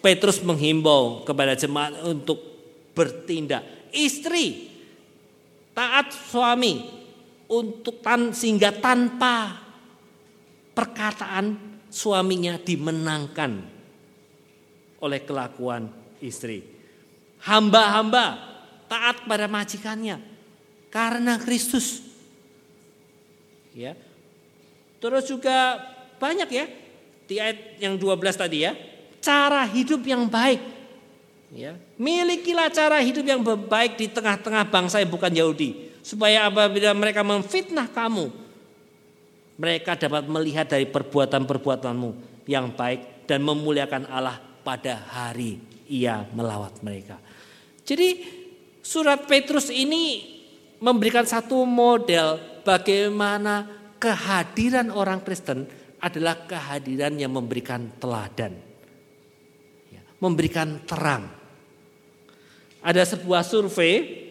[0.00, 2.40] Petrus menghimbau kepada jemaat untuk
[2.92, 3.92] bertindak.
[3.92, 4.70] Istri
[5.72, 6.84] taat suami
[7.48, 9.60] untuk tan sehingga tanpa
[10.72, 11.56] perkataan
[11.90, 13.52] suaminya dimenangkan
[15.00, 15.88] oleh kelakuan
[16.20, 16.62] istri.
[17.40, 18.36] Hamba-hamba
[18.88, 20.20] taat pada majikannya
[20.92, 22.04] karena Kristus.
[23.72, 23.96] Ya.
[25.00, 25.80] Terus juga
[26.20, 26.66] banyak ya
[27.24, 28.76] di ayat yang 12 tadi ya
[29.20, 30.60] cara hidup yang baik.
[31.50, 37.26] Ya, milikilah cara hidup yang baik di tengah-tengah bangsa yang bukan Yahudi, supaya apabila mereka
[37.26, 38.30] memfitnah kamu,
[39.58, 42.10] mereka dapat melihat dari perbuatan-perbuatanmu
[42.46, 45.58] yang baik dan memuliakan Allah pada hari
[45.90, 47.18] ia melawat mereka.
[47.82, 48.22] Jadi
[48.78, 50.38] surat Petrus ini
[50.78, 55.68] memberikan satu model bagaimana kehadiran orang Kristen
[56.00, 58.70] adalah kehadiran yang memberikan teladan
[60.20, 61.24] memberikan terang.
[62.80, 64.28] Ada sebuah survei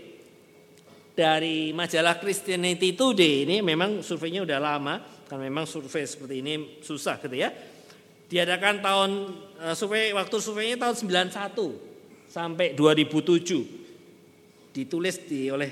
[1.14, 4.96] dari majalah Christianity Today ini memang surveinya udah lama
[5.30, 7.54] kan memang survei seperti ini susah gitu ya.
[8.30, 9.12] Diadakan tahun
[9.62, 13.78] eh, survei waktu surveinya tahun 91 sampai 2007.
[14.70, 15.72] Ditulis di oleh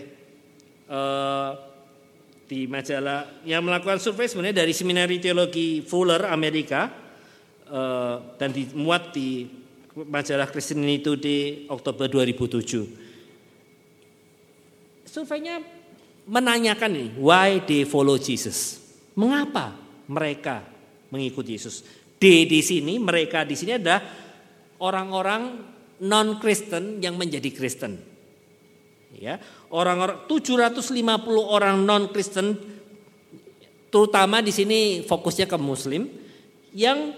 [0.89, 1.53] uh,
[2.47, 6.87] di majalah yang melakukan survei sebenarnya dari Seminari Teologi Fuller Amerika
[7.67, 9.43] uh, dan dimuat di
[10.07, 15.03] majalah Kristen itu di Oktober 2007.
[15.03, 15.59] Surveinya
[16.27, 18.79] menanyakan ini, why they follow Jesus?
[19.17, 19.75] Mengapa
[20.07, 20.63] mereka
[21.11, 21.83] mengikuti Yesus?
[22.17, 24.01] D di sini, mereka di sini adalah
[24.81, 25.41] orang-orang
[26.01, 27.97] non-Kristen yang menjadi Kristen.
[29.17, 29.41] Ya,
[29.73, 30.93] orang-orang 750
[31.41, 32.53] orang non-Kristen
[33.89, 36.05] terutama di sini fokusnya ke muslim
[36.69, 37.17] yang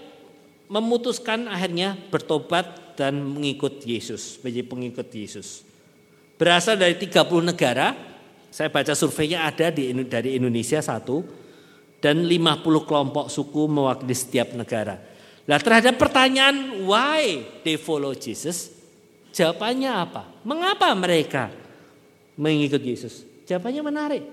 [0.70, 5.66] memutuskan akhirnya bertobat dan mengikut Yesus, menjadi pengikut Yesus.
[6.40, 7.20] Berasal dari 30
[7.52, 7.92] negara,
[8.48, 11.20] saya baca surveinya ada di dari Indonesia satu
[12.00, 14.96] dan 50 kelompok suku mewakili setiap negara.
[15.44, 18.72] Nah terhadap pertanyaan why they follow Jesus,
[19.36, 20.22] jawabannya apa?
[20.46, 21.52] Mengapa mereka
[22.40, 23.28] mengikut Yesus?
[23.44, 24.24] Jawabannya menarik.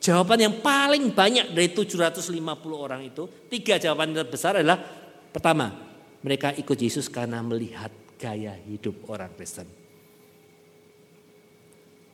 [0.00, 2.32] Jawaban yang paling banyak dari 750
[2.72, 4.80] orang itu, tiga jawaban terbesar adalah
[5.30, 5.70] Pertama,
[6.26, 9.66] mereka ikut Yesus karena melihat gaya hidup orang Kristen.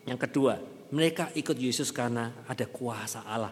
[0.05, 0.61] Yang kedua,
[0.92, 3.51] mereka ikut Yesus karena ada kuasa Allah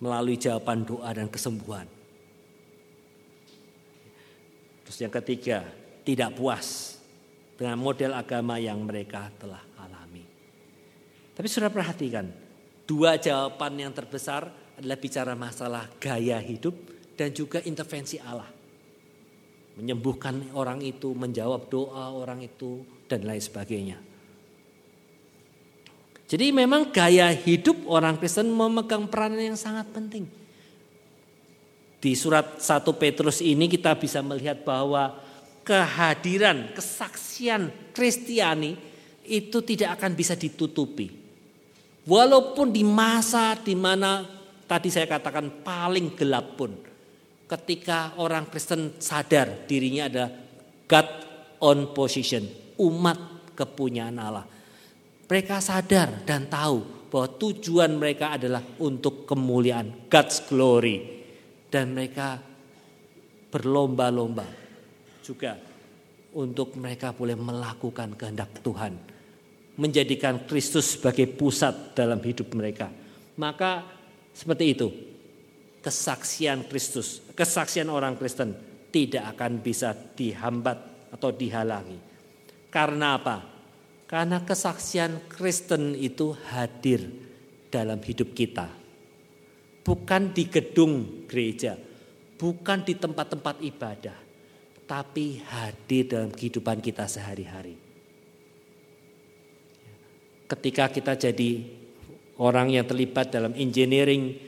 [0.00, 1.86] melalui jawaban doa dan kesembuhan.
[4.88, 5.62] Terus yang ketiga,
[6.02, 6.98] tidak puas
[7.54, 9.62] dengan model agama yang mereka telah.
[11.34, 12.30] Tapi sudah perhatikan,
[12.86, 14.46] dua jawaban yang terbesar
[14.78, 16.74] adalah bicara masalah gaya hidup
[17.18, 18.54] dan juga intervensi Allah
[19.74, 23.98] menyembuhkan orang itu, menjawab doa orang itu dan lain sebagainya.
[26.24, 30.24] Jadi memang gaya hidup orang Kristen memegang peranan yang sangat penting.
[32.00, 35.20] Di surat 1 Petrus ini kita bisa melihat bahwa
[35.64, 38.76] kehadiran, kesaksian Kristiani
[39.24, 41.23] itu tidak akan bisa ditutupi.
[42.04, 44.24] Walaupun di masa di mana
[44.68, 46.76] tadi saya katakan paling gelap pun,
[47.48, 50.24] ketika orang Kristen sadar dirinya ada
[50.84, 51.08] God
[51.64, 52.44] on position,
[52.76, 54.44] umat kepunyaan Allah.
[55.24, 61.00] Mereka sadar dan tahu bahwa tujuan mereka adalah untuk kemuliaan God's glory
[61.72, 62.36] dan mereka
[63.48, 64.44] berlomba-lomba
[65.24, 65.56] juga
[66.34, 69.13] untuk mereka boleh melakukan kehendak Tuhan.
[69.74, 72.90] Menjadikan Kristus sebagai pusat dalam hidup mereka.
[73.34, 73.82] Maka
[74.30, 74.88] seperti itu.
[75.84, 78.56] Kesaksian Kristus, kesaksian orang Kristen
[78.88, 82.00] tidak akan bisa dihambat atau dihalangi.
[82.72, 83.36] Karena apa?
[84.08, 87.04] Karena kesaksian Kristen itu hadir
[87.68, 88.70] dalam hidup kita.
[89.84, 91.76] Bukan di gedung gereja,
[92.40, 94.16] bukan di tempat-tempat ibadah,
[94.88, 97.76] tapi hadir dalam kehidupan kita sehari-hari.
[100.54, 101.66] Ketika kita jadi
[102.38, 104.38] orang yang terlibat dalam engineering,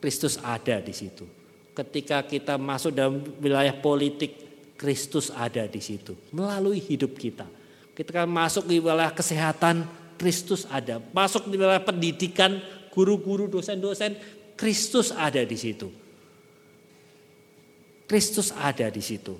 [0.00, 1.28] Kristus ada di situ.
[1.76, 4.32] Ketika kita masuk dalam wilayah politik,
[4.80, 7.44] Kristus ada di situ melalui hidup kita.
[7.92, 9.84] Ketika masuk di wilayah kesehatan,
[10.16, 11.04] Kristus ada.
[11.12, 12.56] Masuk di wilayah pendidikan,
[12.88, 14.16] guru-guru, dosen-dosen,
[14.56, 15.92] Kristus ada di situ.
[18.08, 19.36] Kristus ada di situ.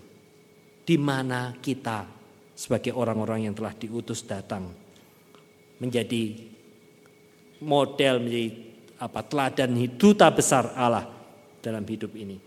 [0.84, 2.04] Di mana kita
[2.52, 4.81] sebagai orang-orang yang telah diutus datang
[5.82, 6.38] menjadi
[7.58, 8.48] model menjadi
[9.02, 11.10] apa teladan duta besar Allah
[11.58, 12.38] dalam hidup ini.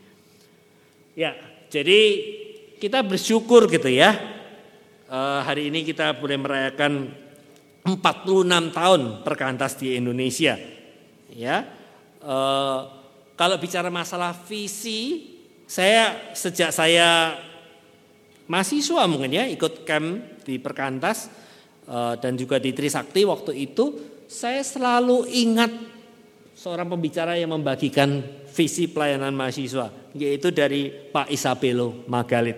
[1.20, 1.36] Ya,
[1.68, 2.00] jadi
[2.80, 4.16] kita bersyukur gitu ya.
[5.08, 7.12] E, hari ini kita boleh merayakan
[7.84, 10.56] 46 tahun perkantas di Indonesia.
[11.36, 11.68] Ya.
[12.24, 12.36] E,
[13.36, 15.36] kalau bicara masalah visi
[15.68, 17.36] saya sejak saya
[18.46, 21.45] mahasiswa mungkin ya ikut camp di Perkantas eh,
[21.86, 23.94] dan juga di Trisakti waktu itu
[24.26, 25.70] saya selalu ingat
[26.58, 32.58] seorang pembicara yang membagikan visi pelayanan mahasiswa yaitu dari Pak Isabelo Magalit.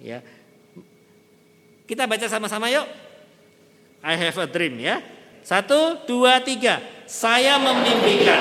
[0.00, 0.24] Ya.
[1.84, 2.86] Kita baca sama-sama yuk.
[4.00, 5.02] I have a dream ya.
[5.44, 6.80] Satu, dua, tiga.
[7.04, 8.40] Saya memimpikan.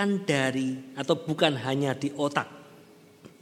[0.00, 0.78] bukan dari
[1.10, 2.46] atau bukan hanya di otak,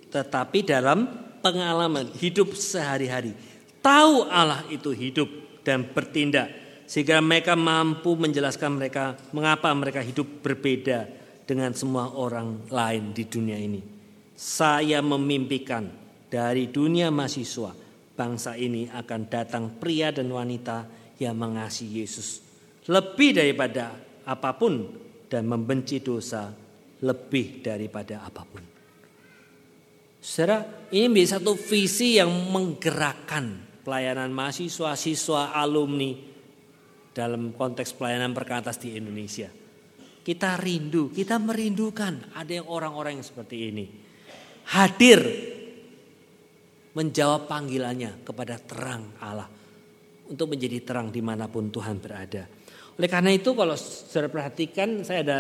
[0.09, 1.05] tetapi dalam
[1.45, 3.37] pengalaman hidup sehari-hari.
[3.85, 5.29] Tahu Allah itu hidup
[5.61, 6.49] dan bertindak
[6.89, 11.13] sehingga mereka mampu menjelaskan mereka mengapa mereka hidup berbeda
[11.45, 13.85] dengan semua orang lain di dunia ini.
[14.33, 15.93] Saya memimpikan
[16.25, 17.77] dari dunia mahasiswa
[18.17, 20.89] bangsa ini akan datang pria dan wanita
[21.21, 22.41] yang mengasihi Yesus
[22.89, 23.93] lebih daripada
[24.25, 24.89] apa pun
[25.29, 26.68] dan membenci dosa
[27.05, 28.65] lebih daripada apa pun.
[30.19, 36.13] Saudara, ini menjadi satu visi yang menggerakkan pelayanan mahasiswa, siswa, alumni
[37.15, 39.49] dalam konteks pelayanan perkantas di Indonesia.
[40.21, 43.87] Kita rindu, kita merindukan ada yang orang-orang yang seperti ini.
[44.69, 45.23] Hadir
[46.93, 49.49] menjawab panggilannya kepada terang Allah.
[50.29, 52.45] Untuk menjadi terang di mana pun Tuhan berada.
[53.01, 55.39] Oleh karena itu kalau saudara perhatikan saya ada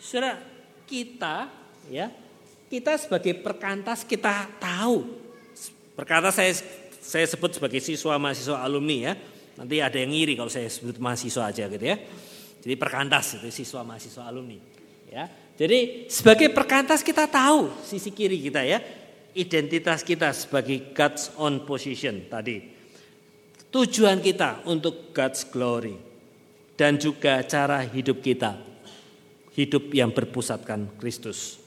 [0.00, 0.51] saudara
[0.92, 1.48] kita
[1.88, 2.12] ya.
[2.68, 5.04] Kita sebagai perkantas kita tahu.
[5.96, 6.52] Perkantas saya
[7.00, 9.12] saya sebut sebagai siswa mahasiswa alumni ya.
[9.56, 11.96] Nanti ada yang ngiri kalau saya sebut mahasiswa aja gitu ya.
[12.62, 14.56] Jadi perkantas itu siswa mahasiswa alumni
[15.08, 15.28] ya.
[15.56, 18.80] Jadi sebagai perkantas kita tahu sisi kiri kita ya.
[19.32, 22.60] Identitas kita sebagai God's own position tadi.
[23.72, 25.96] Tujuan kita untuk God's glory.
[26.76, 28.71] Dan juga cara hidup kita.
[29.52, 31.60] Hidup yang berpusatkan Kristus.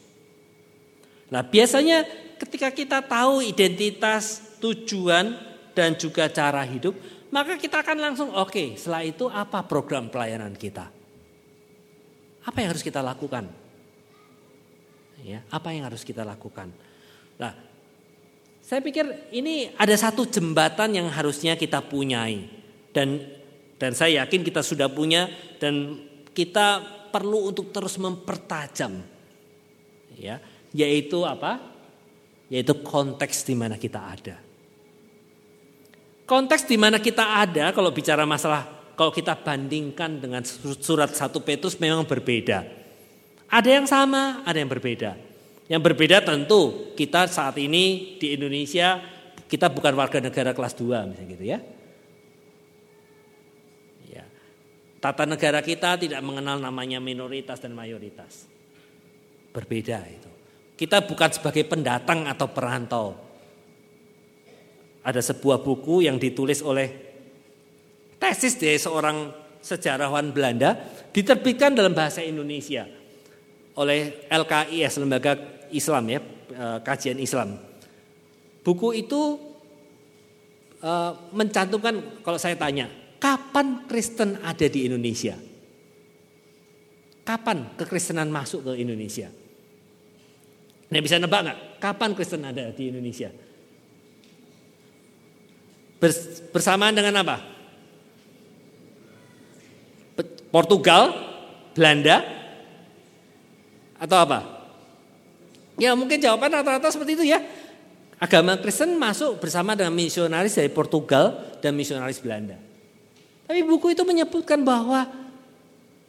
[1.30, 2.06] Nah, biasanya
[2.42, 5.38] ketika kita tahu identitas, tujuan
[5.78, 6.98] dan juga cara hidup,
[7.30, 10.90] maka kita akan langsung oke, okay, setelah itu apa program pelayanan kita?
[12.46, 13.50] Apa yang harus kita lakukan?
[15.26, 16.70] Ya, apa yang harus kita lakukan?
[17.42, 17.54] Nah,
[18.62, 22.50] saya pikir ini ada satu jembatan yang harusnya kita punyai
[22.94, 23.22] dan
[23.76, 25.28] Dan saya yakin kita sudah punya
[25.60, 26.00] dan
[26.32, 26.80] kita
[27.16, 29.00] perlu untuk terus mempertajam.
[30.20, 30.44] Ya,
[30.76, 31.64] yaitu apa?
[32.52, 34.36] Yaitu konteks di mana kita ada.
[36.28, 38.68] Konteks di mana kita ada kalau bicara masalah
[39.00, 40.44] kalau kita bandingkan dengan
[40.80, 42.68] surat 1 Petrus memang berbeda.
[43.48, 45.16] Ada yang sama, ada yang berbeda.
[45.72, 49.00] Yang berbeda tentu kita saat ini di Indonesia
[49.46, 51.60] kita bukan warga negara kelas 2 misalnya gitu ya.
[55.06, 58.50] Tata negara kita tidak mengenal namanya minoritas dan mayoritas.
[59.54, 60.32] Berbeda itu.
[60.74, 63.14] Kita bukan sebagai pendatang atau perantau.
[65.06, 66.90] Ada sebuah buku yang ditulis oleh
[68.18, 69.30] tesis dari seorang
[69.62, 70.74] sejarawan Belanda
[71.14, 72.90] diterbitkan dalam bahasa Indonesia
[73.78, 75.38] oleh LKIS lembaga
[75.70, 77.62] Islam ya eh, kajian Islam.
[78.66, 79.38] Buku itu
[80.82, 85.36] uh, mencantumkan kalau saya tanya kapan Kristen ada di Indonesia?
[87.26, 89.34] Kapan kekristenan masuk ke Indonesia?
[90.94, 91.60] Nah bisa nebak nggak?
[91.82, 93.34] Kapan Kristen ada di Indonesia?
[96.54, 97.38] Bersamaan dengan apa?
[100.54, 101.12] Portugal,
[101.76, 102.24] Belanda,
[104.00, 104.40] atau apa?
[105.76, 107.44] Ya mungkin jawaban rata-rata seperti itu ya.
[108.16, 112.56] Agama Kristen masuk bersama dengan misionaris dari Portugal dan misionaris Belanda.
[113.46, 115.06] Tapi buku itu menyebutkan bahwa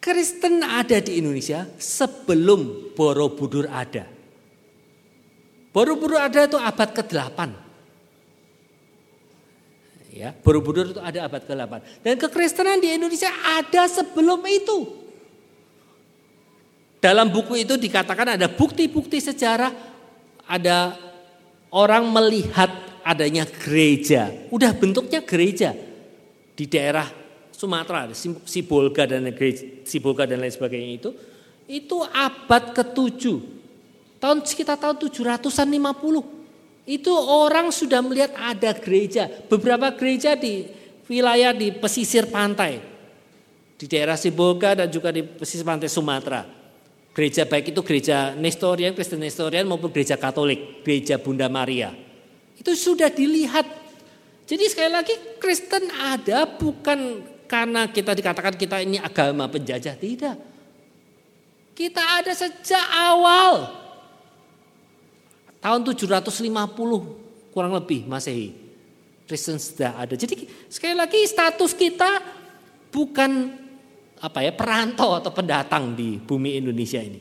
[0.01, 4.07] Kristen ada di Indonesia sebelum Borobudur ada.
[5.75, 7.39] Borobudur ada itu abad ke-8.
[10.17, 12.01] Ya, Borobudur itu ada abad ke-8.
[12.01, 15.05] Dan kekristenan di Indonesia ada sebelum itu.
[17.03, 19.75] Dalam buku itu dikatakan ada bukti-bukti sejarah,
[20.49, 20.97] ada
[21.69, 22.73] orang melihat
[23.05, 24.33] adanya gereja.
[24.49, 25.77] Udah bentuknya gereja
[26.57, 27.26] di daerah
[27.57, 28.13] Sumatera,
[28.45, 29.33] Sibolga dan
[29.89, 31.11] Sibolga dan lain sebagainya itu.
[31.65, 33.25] Itu abad ke-7.
[34.21, 35.57] Tahun sekitar tahun 750
[36.87, 40.69] itu orang sudah melihat ada gereja, beberapa gereja di
[41.09, 42.79] wilayah di pesisir pantai,
[43.75, 46.45] di daerah Sibolga dan juga di pesisir pantai Sumatera.
[47.17, 51.89] Gereja baik itu gereja Nestorian, Kristen Nestorian maupun gereja Katolik, gereja Bunda Maria.
[52.61, 53.65] Itu sudah dilihat.
[54.45, 60.37] Jadi sekali lagi Kristen ada bukan karena kita dikatakan kita ini agama penjajah, tidak.
[61.77, 63.71] Kita ada sejak awal
[65.63, 68.67] tahun 750 kurang lebih Masehi.
[69.27, 70.15] Kristen sudah ada.
[70.15, 72.23] Jadi sekali lagi status kita
[72.95, 73.51] bukan
[74.23, 77.21] apa ya perantau atau pendatang di bumi Indonesia ini.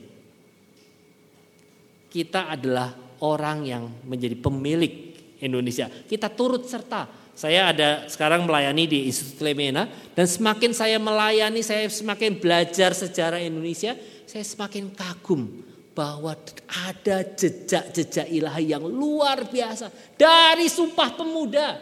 [2.08, 2.94] Kita adalah
[3.26, 5.05] orang yang menjadi pemilik
[5.42, 5.88] Indonesia.
[5.88, 7.08] Kita turut serta.
[7.36, 13.44] Saya ada sekarang melayani di Institut Lemena dan semakin saya melayani, saya semakin belajar sejarah
[13.44, 13.92] Indonesia,
[14.24, 15.52] saya semakin kagum
[15.92, 16.32] bahwa
[16.68, 21.80] ada jejak-jejak ilahi yang luar biasa dari Sumpah Pemuda.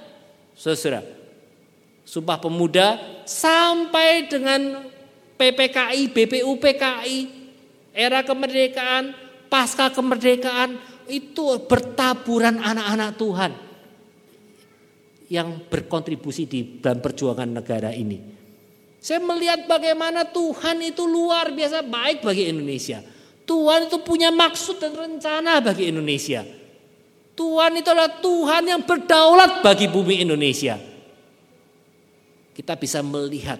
[0.57, 1.05] Saudara,
[2.05, 4.89] Sumpah Pemuda sampai dengan
[5.37, 7.17] PPKI, BPUPKI,
[7.93, 9.13] era kemerdekaan,
[9.49, 13.51] pasca kemerdekaan itu bertaburan anak-anak Tuhan
[15.31, 18.21] yang berkontribusi di dalam perjuangan negara ini.
[19.03, 23.03] Saya melihat bagaimana Tuhan itu luar biasa baik bagi Indonesia.
[23.43, 26.47] Tuhan itu punya maksud dan rencana bagi Indonesia.
[27.33, 30.79] Tuhan itu adalah Tuhan yang berdaulat bagi bumi Indonesia.
[32.53, 33.57] Kita bisa melihat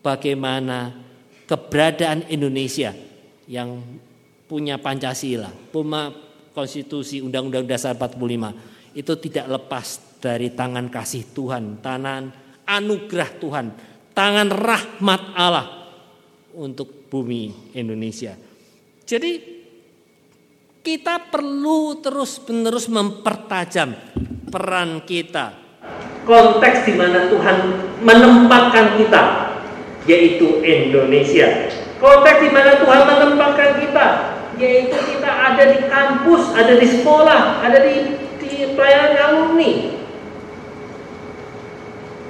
[0.00, 0.96] bagaimana
[1.46, 2.96] keberadaan Indonesia
[3.46, 3.78] yang
[4.46, 6.14] punya Pancasila, punya
[6.56, 12.32] konstitusi Undang-Undang Dasar 45 itu tidak lepas dari tangan kasih Tuhan, tangan
[12.64, 13.66] anugerah Tuhan,
[14.16, 15.92] tangan rahmat Allah
[16.56, 18.32] untuk bumi Indonesia.
[19.04, 19.54] Jadi
[20.80, 23.92] kita perlu terus-menerus mempertajam
[24.48, 25.52] peran kita.
[26.24, 27.56] Konteks di mana Tuhan
[28.00, 29.22] menempatkan kita
[30.08, 31.68] yaitu Indonesia.
[32.00, 37.78] Konteks di mana Tuhan menempatkan kita yaitu kita ada di kampus, ada di sekolah, ada
[37.84, 37.94] di,
[38.40, 39.72] di pelayanan alumni.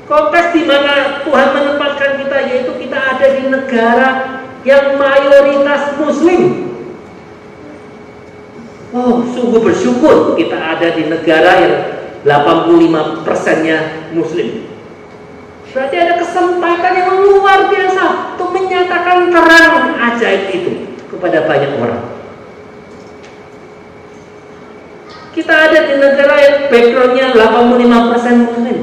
[0.06, 4.08] Konteks di mana Tuhan menempatkan kita yaitu kita ada di negara
[4.62, 6.66] yang mayoritas muslim
[8.96, 11.74] Oh, sungguh bersyukur kita ada di negara yang
[12.24, 14.64] 85 persennya muslim.
[15.68, 20.72] Berarti ada kesempatan yang luar biasa untuk menyatakan terang ajaib itu
[21.12, 22.15] kepada banyak orang.
[25.36, 28.78] Kita ada di negara yang backgroundnya 85% muslim.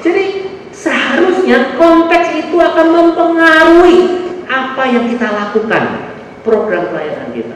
[0.00, 0.24] Jadi
[0.72, 3.98] seharusnya konteks itu akan mempengaruhi
[4.48, 7.52] apa yang kita lakukan, program pelayanan kita.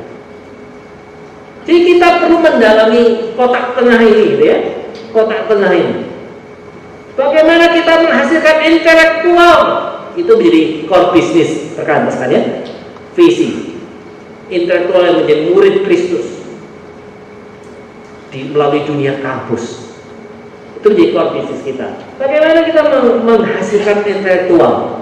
[1.64, 4.58] Jadi kita perlu mendalami kotak tengah ini, gitu ya,
[5.16, 6.04] kotak tengah ini.
[7.16, 9.58] Bagaimana kita menghasilkan intelektual
[10.20, 12.68] itu menjadi core bisnis rekan ya,
[13.16, 13.80] visi
[14.52, 16.43] intelektual yang menjadi murid Kristus
[18.34, 19.94] di melalui dunia kampus
[20.84, 21.86] itu menjadi core bisnis kita.
[22.20, 22.82] Bagaimana kita
[23.24, 25.00] menghasilkan intelektual?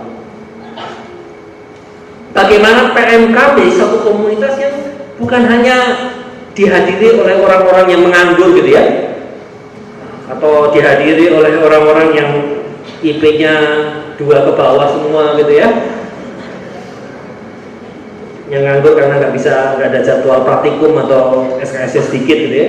[2.30, 3.36] Bagaimana PMK
[3.74, 4.74] satu komunitas yang
[5.18, 5.76] bukan hanya
[6.54, 8.84] dihadiri oleh orang-orang yang menganggur gitu ya,
[10.30, 12.30] atau dihadiri oleh orang-orang yang
[13.02, 13.54] IP-nya
[14.22, 15.66] dua ke bawah semua gitu ya,
[18.54, 22.68] yang nganggur karena nggak bisa nggak ada jadwal praktikum atau SKS sedikit gitu ya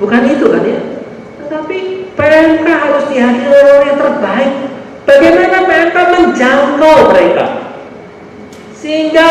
[0.00, 0.80] bukan itu kan ya?
[1.44, 1.78] Tetapi
[2.16, 4.52] PMK harus dihadiri orang yang terbaik.
[5.04, 7.46] Bagaimana PMK menjangkau mereka?
[8.74, 9.28] Sehingga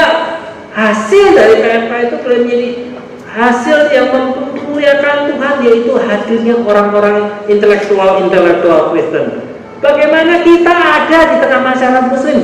[0.78, 2.70] hasil dari PMK itu menjadi
[3.30, 9.50] hasil yang memuliakan Tuhan yaitu hadirnya orang-orang intelektual-intelektual Kristen.
[9.80, 12.40] Bagaimana kita ada di tengah masyarakat muslim?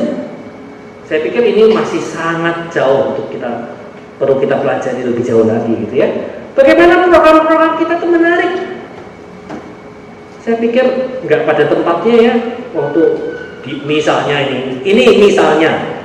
[1.05, 3.75] Saya pikir ini masih sangat jauh untuk kita
[4.15, 6.09] perlu kita pelajari lebih jauh lagi gitu ya.
[6.55, 8.51] Bagaimana program-program kita itu menarik?
[10.39, 10.85] Saya pikir
[11.27, 12.33] nggak pada tempatnya ya
[12.71, 13.01] waktu
[13.67, 15.99] di, misalnya ini, ini misalnya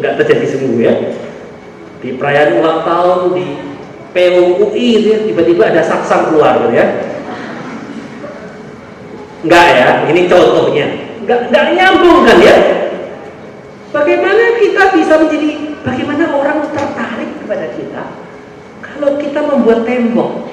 [0.00, 0.94] nggak terjadi sungguh ya.
[2.00, 3.46] Di perayaan ulang tahun di
[4.16, 6.86] PUI gitu ya, tiba-tiba ada saksang keluar gitu ya.
[9.44, 10.86] Enggak ya, ini contohnya.
[11.28, 12.56] Enggak, enggak nyambung kan ya.
[13.92, 15.50] Bagaimana kita bisa menjadi
[15.84, 18.27] bagaimana orang tertarik kepada kita
[18.98, 20.50] kalau kita membuat tembok?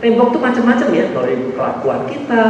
[0.00, 2.42] Tembok itu macam-macam ya, melalui kelakuan kita,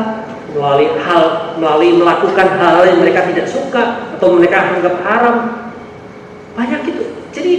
[0.55, 1.25] melalui hal,
[1.59, 5.37] melalui melakukan hal yang mereka tidak suka atau mereka anggap haram.
[6.55, 7.05] Banyak itu.
[7.35, 7.51] Jadi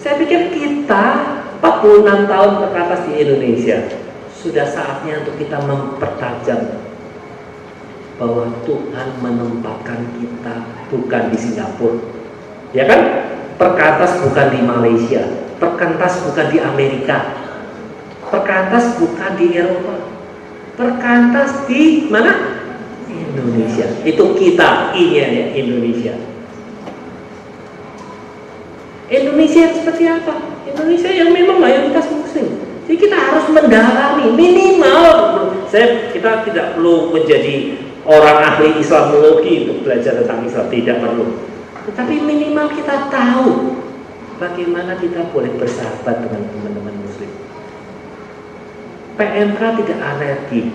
[0.00, 1.04] saya pikir kita
[1.60, 2.66] 46 tahun ke
[3.04, 3.78] di Indonesia
[4.32, 6.80] sudah saatnya untuk kita mempertajam
[8.16, 10.54] bahwa Tuhan menempatkan kita
[10.92, 12.00] bukan di Singapura.
[12.72, 13.00] Ya kan?
[13.60, 15.20] Perkantas bukan di Malaysia,
[15.60, 17.36] perkantas bukan di Amerika,
[18.32, 19.94] perkantas bukan di Eropa,
[20.74, 22.58] perkantas di mana?
[23.06, 23.86] Indonesia.
[24.02, 26.14] Itu kita, ini ya Indonesia.
[29.10, 30.34] Indonesia seperti apa?
[30.64, 32.62] Indonesia yang memang mayoritas muslim.
[32.86, 35.02] Jadi kita harus mendalami minimal
[35.70, 41.26] saya kita tidak perlu menjadi orang ahli Islamologi untuk belajar tentang Islam tidak perlu.
[41.86, 43.78] Tetapi minimal kita tahu
[44.40, 47.30] bagaimana kita boleh bersahabat dengan teman-teman Muslim.
[49.20, 50.72] PMK tidak alergi.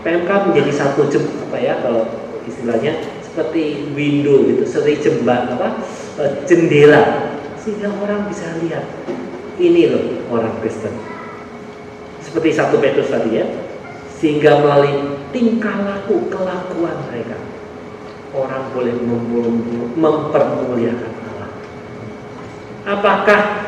[0.00, 2.08] PMK menjadi satu jem, apa ya kalau
[2.48, 5.82] istilahnya seperti window itu seperti jembatan apa
[6.16, 8.86] e, jendela sehingga orang bisa lihat
[9.58, 10.94] ini loh orang Kristen
[12.22, 13.50] seperti satu Petrus tadi ya
[14.14, 17.36] sehingga melalui tingkah laku kelakuan mereka
[18.36, 18.94] orang boleh
[19.96, 21.15] mempermuliakan.
[22.86, 23.66] Apakah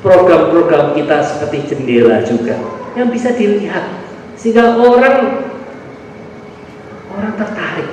[0.00, 2.56] program-program kita seperti jendela juga
[2.96, 3.84] yang bisa dilihat
[4.38, 5.44] sehingga orang
[7.12, 7.88] orang tertarik.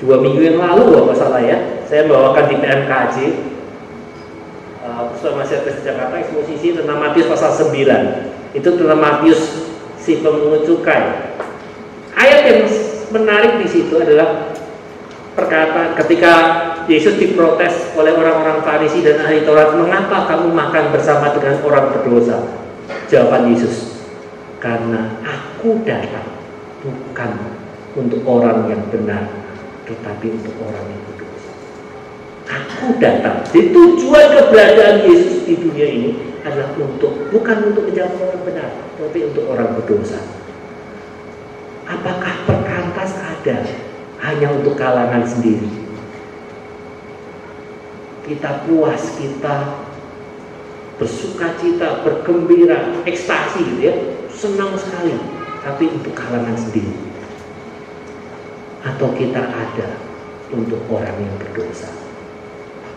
[0.00, 3.16] Dua minggu yang lalu kalau salah ya, saya bawakan di PMKJ
[4.80, 9.68] uh, masih di Jakarta eksposisi tentang Matius pasal 9 itu dalam Matius
[10.00, 11.36] si pemungut cukai.
[12.16, 12.60] Ayat yang
[13.12, 14.49] menarik di situ adalah
[15.34, 16.34] perkataan ketika
[16.90, 22.42] Yesus diprotes oleh orang-orang Farisi dan ahli Taurat, "Mengapa kamu makan bersama dengan orang berdosa?"
[23.06, 24.06] Jawaban Yesus,
[24.58, 26.26] "Karena aku datang
[26.82, 27.30] bukan
[27.94, 29.30] untuk orang yang benar,
[29.86, 31.50] tetapi untuk orang yang berdosa."
[32.50, 33.46] Aku datang.
[33.46, 36.10] Jadi tujuan keberadaan Yesus di dunia ini
[36.42, 40.18] adalah untuk bukan untuk menjawab orang benar, tapi untuk orang berdosa.
[41.86, 43.66] Apakah perkantas ada
[44.20, 45.68] hanya untuk kalangan sendiri?
[48.28, 49.80] Kita puas, kita
[51.00, 53.94] bersuka cita, bergembira, ekstasi gitu ya,
[54.28, 55.16] senang sekali,
[55.64, 56.92] tapi untuk kalangan sendiri.
[58.84, 59.96] Atau kita ada
[60.52, 61.88] untuk orang yang berdosa.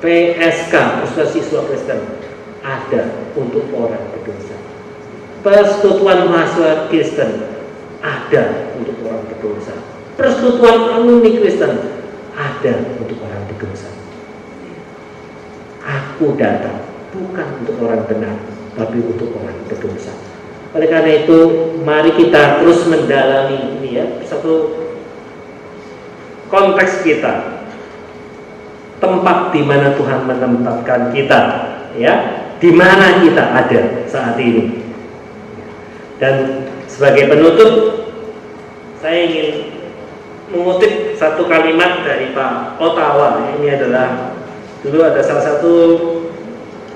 [0.04, 2.00] PSK, Persatuan Siswa Kristen,
[2.64, 3.02] ada
[3.40, 4.56] untuk orang berdosa.
[5.44, 7.32] Persekutuan mahasiswa Kristen
[8.04, 9.76] ada untuk orang berdosa.
[10.14, 11.74] Persekutuan alumni Kristen
[12.38, 13.90] ada untuk orang berdosa.
[15.84, 18.38] Aku datang bukan untuk orang benar,
[18.78, 20.14] tapi untuk orang berdosa.
[20.74, 21.38] Oleh karena itu,
[21.86, 24.86] mari kita terus mendalami ini ya, satu
[26.50, 27.66] konteks kita,
[28.98, 31.42] tempat di mana Tuhan menempatkan kita,
[31.98, 32.14] ya,
[32.58, 34.82] di mana kita ada saat ini.
[36.18, 37.72] Dan sebagai penutup,
[39.02, 39.73] saya ingin
[40.54, 43.42] mengutip satu kalimat dari Pak Ottawa.
[43.58, 44.38] Ini adalah
[44.86, 45.74] dulu ada salah satu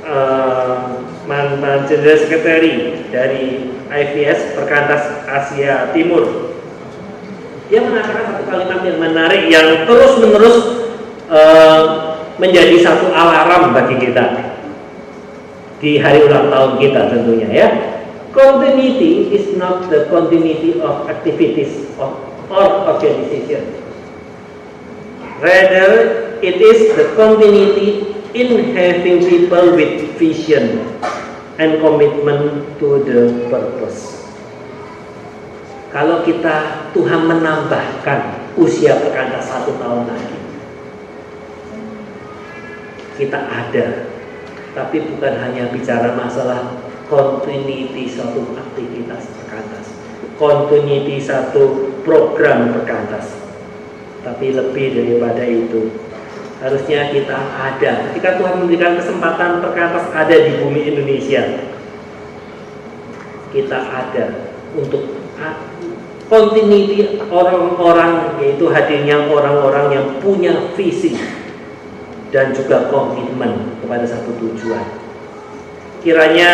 [0.05, 6.53] uh, mantan Jenderal Sekretari dari IVS Perkantas Asia Timur.
[7.67, 10.87] Dia mengatakan satu kalimat yang menarik yang terus-menerus
[11.27, 11.83] uh,
[12.37, 14.53] menjadi satu alarm bagi kita
[15.77, 17.67] di hari ulang tahun kita tentunya ya.
[18.37, 23.63] Continuity is not the continuity of activities of or organization.
[25.37, 30.81] Rather, it is the continuity in having people with vision
[31.57, 34.17] and commitment to the purpose.
[35.93, 40.37] Kalau kita Tuhan menambahkan usia perkantas satu tahun lagi,
[43.17, 43.85] kita ada,
[44.77, 46.77] tapi bukan hanya bicara masalah
[47.09, 49.89] continuity suatu aktivitas perkantas,
[50.37, 53.35] continuity satu program perkantas.
[54.23, 55.91] Tapi lebih daripada itu,
[56.63, 57.91] harusnya kita ada.
[58.09, 61.43] Ketika Tuhan memberikan kesempatan perkantas ada di bumi Indonesia,
[63.51, 65.03] kita ada untuk
[66.27, 71.15] continuity orang-orang yaitu hadirnya orang-orang yang punya visi
[72.35, 74.83] dan juga komitmen kepada satu tujuan.
[76.03, 76.51] Kiranya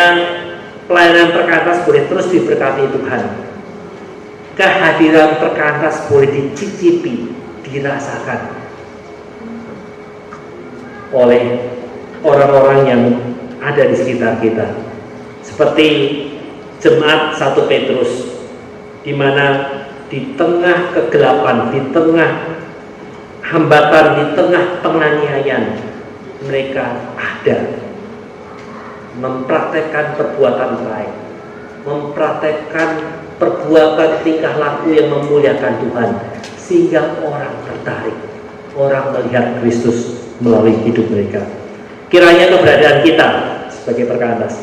[0.86, 3.53] pelayanan perkantas boleh terus diberkati Tuhan
[4.54, 7.34] kehadiran perkantas boleh dicicipi,
[7.66, 8.54] dirasakan
[11.14, 11.62] oleh
[12.26, 13.01] orang-orang yang
[13.62, 14.68] ada di sekitar kita.
[15.45, 15.88] Seperti
[16.82, 18.41] jemaat satu Petrus,
[19.06, 19.70] di mana
[20.10, 22.32] di tengah kegelapan, di tengah
[23.43, 25.66] hambatan, di tengah penganiayaan,
[26.43, 26.86] mereka
[27.16, 27.58] ada
[29.18, 31.14] mempraktekkan perbuatan baik,
[31.86, 32.89] mempraktekkan
[33.38, 36.10] perbuatan tingkah laku yang memuliakan Tuhan
[36.58, 38.18] sehingga orang tertarik
[38.74, 41.46] orang melihat Kristus melalui hidup mereka.
[42.10, 43.28] Kiranya keberadaan kita
[43.70, 44.62] sebagai perkantas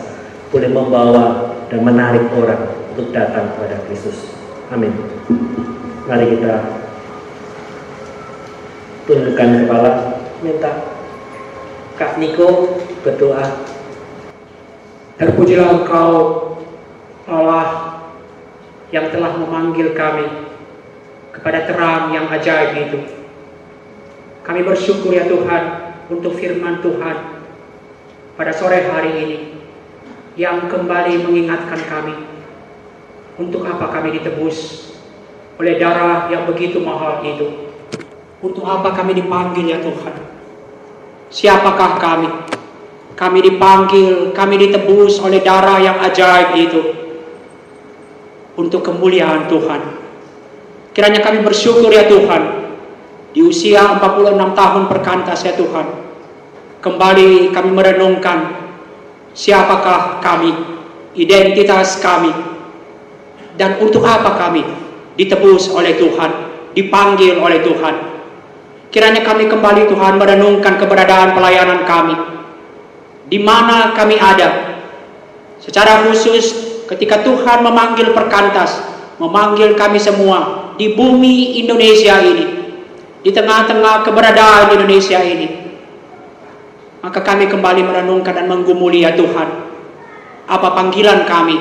[0.50, 4.34] boleh membawa dan menarik orang untuk datang kepada Kristus.
[4.70, 4.94] Amin.
[6.06, 6.54] Mari kita
[9.06, 9.90] tundukkan kepala
[10.42, 10.72] minta
[11.98, 13.44] Kak Niko berdoa.
[15.20, 16.14] Terpujilah Engkau
[17.28, 17.89] Allah
[18.90, 20.26] yang telah memanggil kami
[21.30, 22.98] kepada terang yang ajaib itu.
[24.42, 27.16] Kami bersyukur ya Tuhan untuk firman Tuhan
[28.34, 29.38] pada sore hari ini
[30.34, 32.14] yang kembali mengingatkan kami
[33.38, 34.90] untuk apa kami ditebus
[35.60, 37.70] oleh darah yang begitu mahal itu.
[38.40, 40.14] Untuk apa kami dipanggil ya Tuhan?
[41.28, 42.28] Siapakah kami?
[43.12, 47.09] Kami dipanggil, kami ditebus oleh darah yang ajaib itu
[48.60, 49.80] untuk kemuliaan Tuhan.
[50.92, 52.42] Kiranya kami bersyukur ya Tuhan,
[53.32, 55.86] di usia 46 tahun perkantas ya Tuhan,
[56.84, 58.38] kembali kami merenungkan
[59.32, 60.52] siapakah kami,
[61.14, 62.34] identitas kami,
[63.54, 64.66] dan untuk apa kami
[65.14, 66.30] ditebus oleh Tuhan,
[66.74, 67.94] dipanggil oleh Tuhan.
[68.90, 72.16] Kiranya kami kembali Tuhan merenungkan keberadaan pelayanan kami,
[73.30, 74.74] di mana kami ada,
[75.62, 78.82] secara khusus ketika Tuhan memanggil perkantas,
[79.22, 82.46] memanggil kami semua di bumi Indonesia ini,
[83.22, 85.46] di tengah-tengah keberadaan Indonesia ini,
[86.98, 89.48] maka kami kembali merenungkan dan menggumuli ya Tuhan,
[90.50, 91.56] apa panggilan kami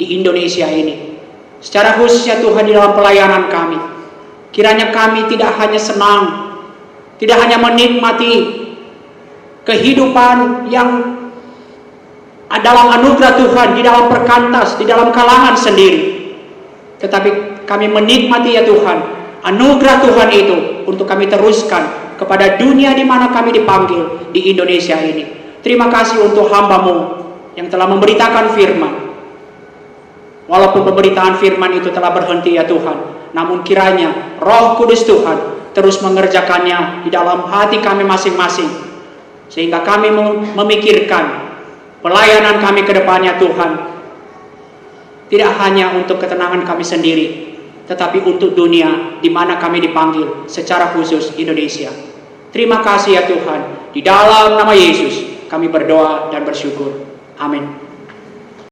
[0.00, 1.20] di Indonesia ini.
[1.62, 3.78] Secara khusus ya Tuhan di dalam pelayanan kami,
[4.50, 6.22] kiranya kami tidak hanya senang,
[7.22, 8.64] tidak hanya menikmati
[9.62, 11.21] kehidupan yang
[12.60, 16.20] dalam anugerah Tuhan, di dalam perkantas, di dalam kalangan sendiri.
[17.00, 18.98] Tetapi kami menikmati ya Tuhan,
[19.40, 25.56] anugerah Tuhan itu untuk kami teruskan kepada dunia di mana kami dipanggil di Indonesia ini.
[25.64, 27.24] Terima kasih untuk hambamu
[27.56, 28.94] yang telah memberitakan firman.
[30.46, 37.06] Walaupun pemberitaan firman itu telah berhenti ya Tuhan, namun kiranya roh kudus Tuhan terus mengerjakannya
[37.06, 38.68] di dalam hati kami masing-masing.
[39.48, 40.12] Sehingga kami
[40.52, 41.51] memikirkan
[42.02, 43.72] pelayanan kami ke depannya Tuhan
[45.32, 47.26] tidak hanya untuk ketenangan kami sendiri
[47.86, 51.90] tetapi untuk dunia di mana kami dipanggil secara khusus Indonesia.
[52.54, 53.90] Terima kasih ya Tuhan.
[53.90, 57.04] Di dalam nama Yesus kami berdoa dan bersyukur.
[57.40, 57.81] Amin.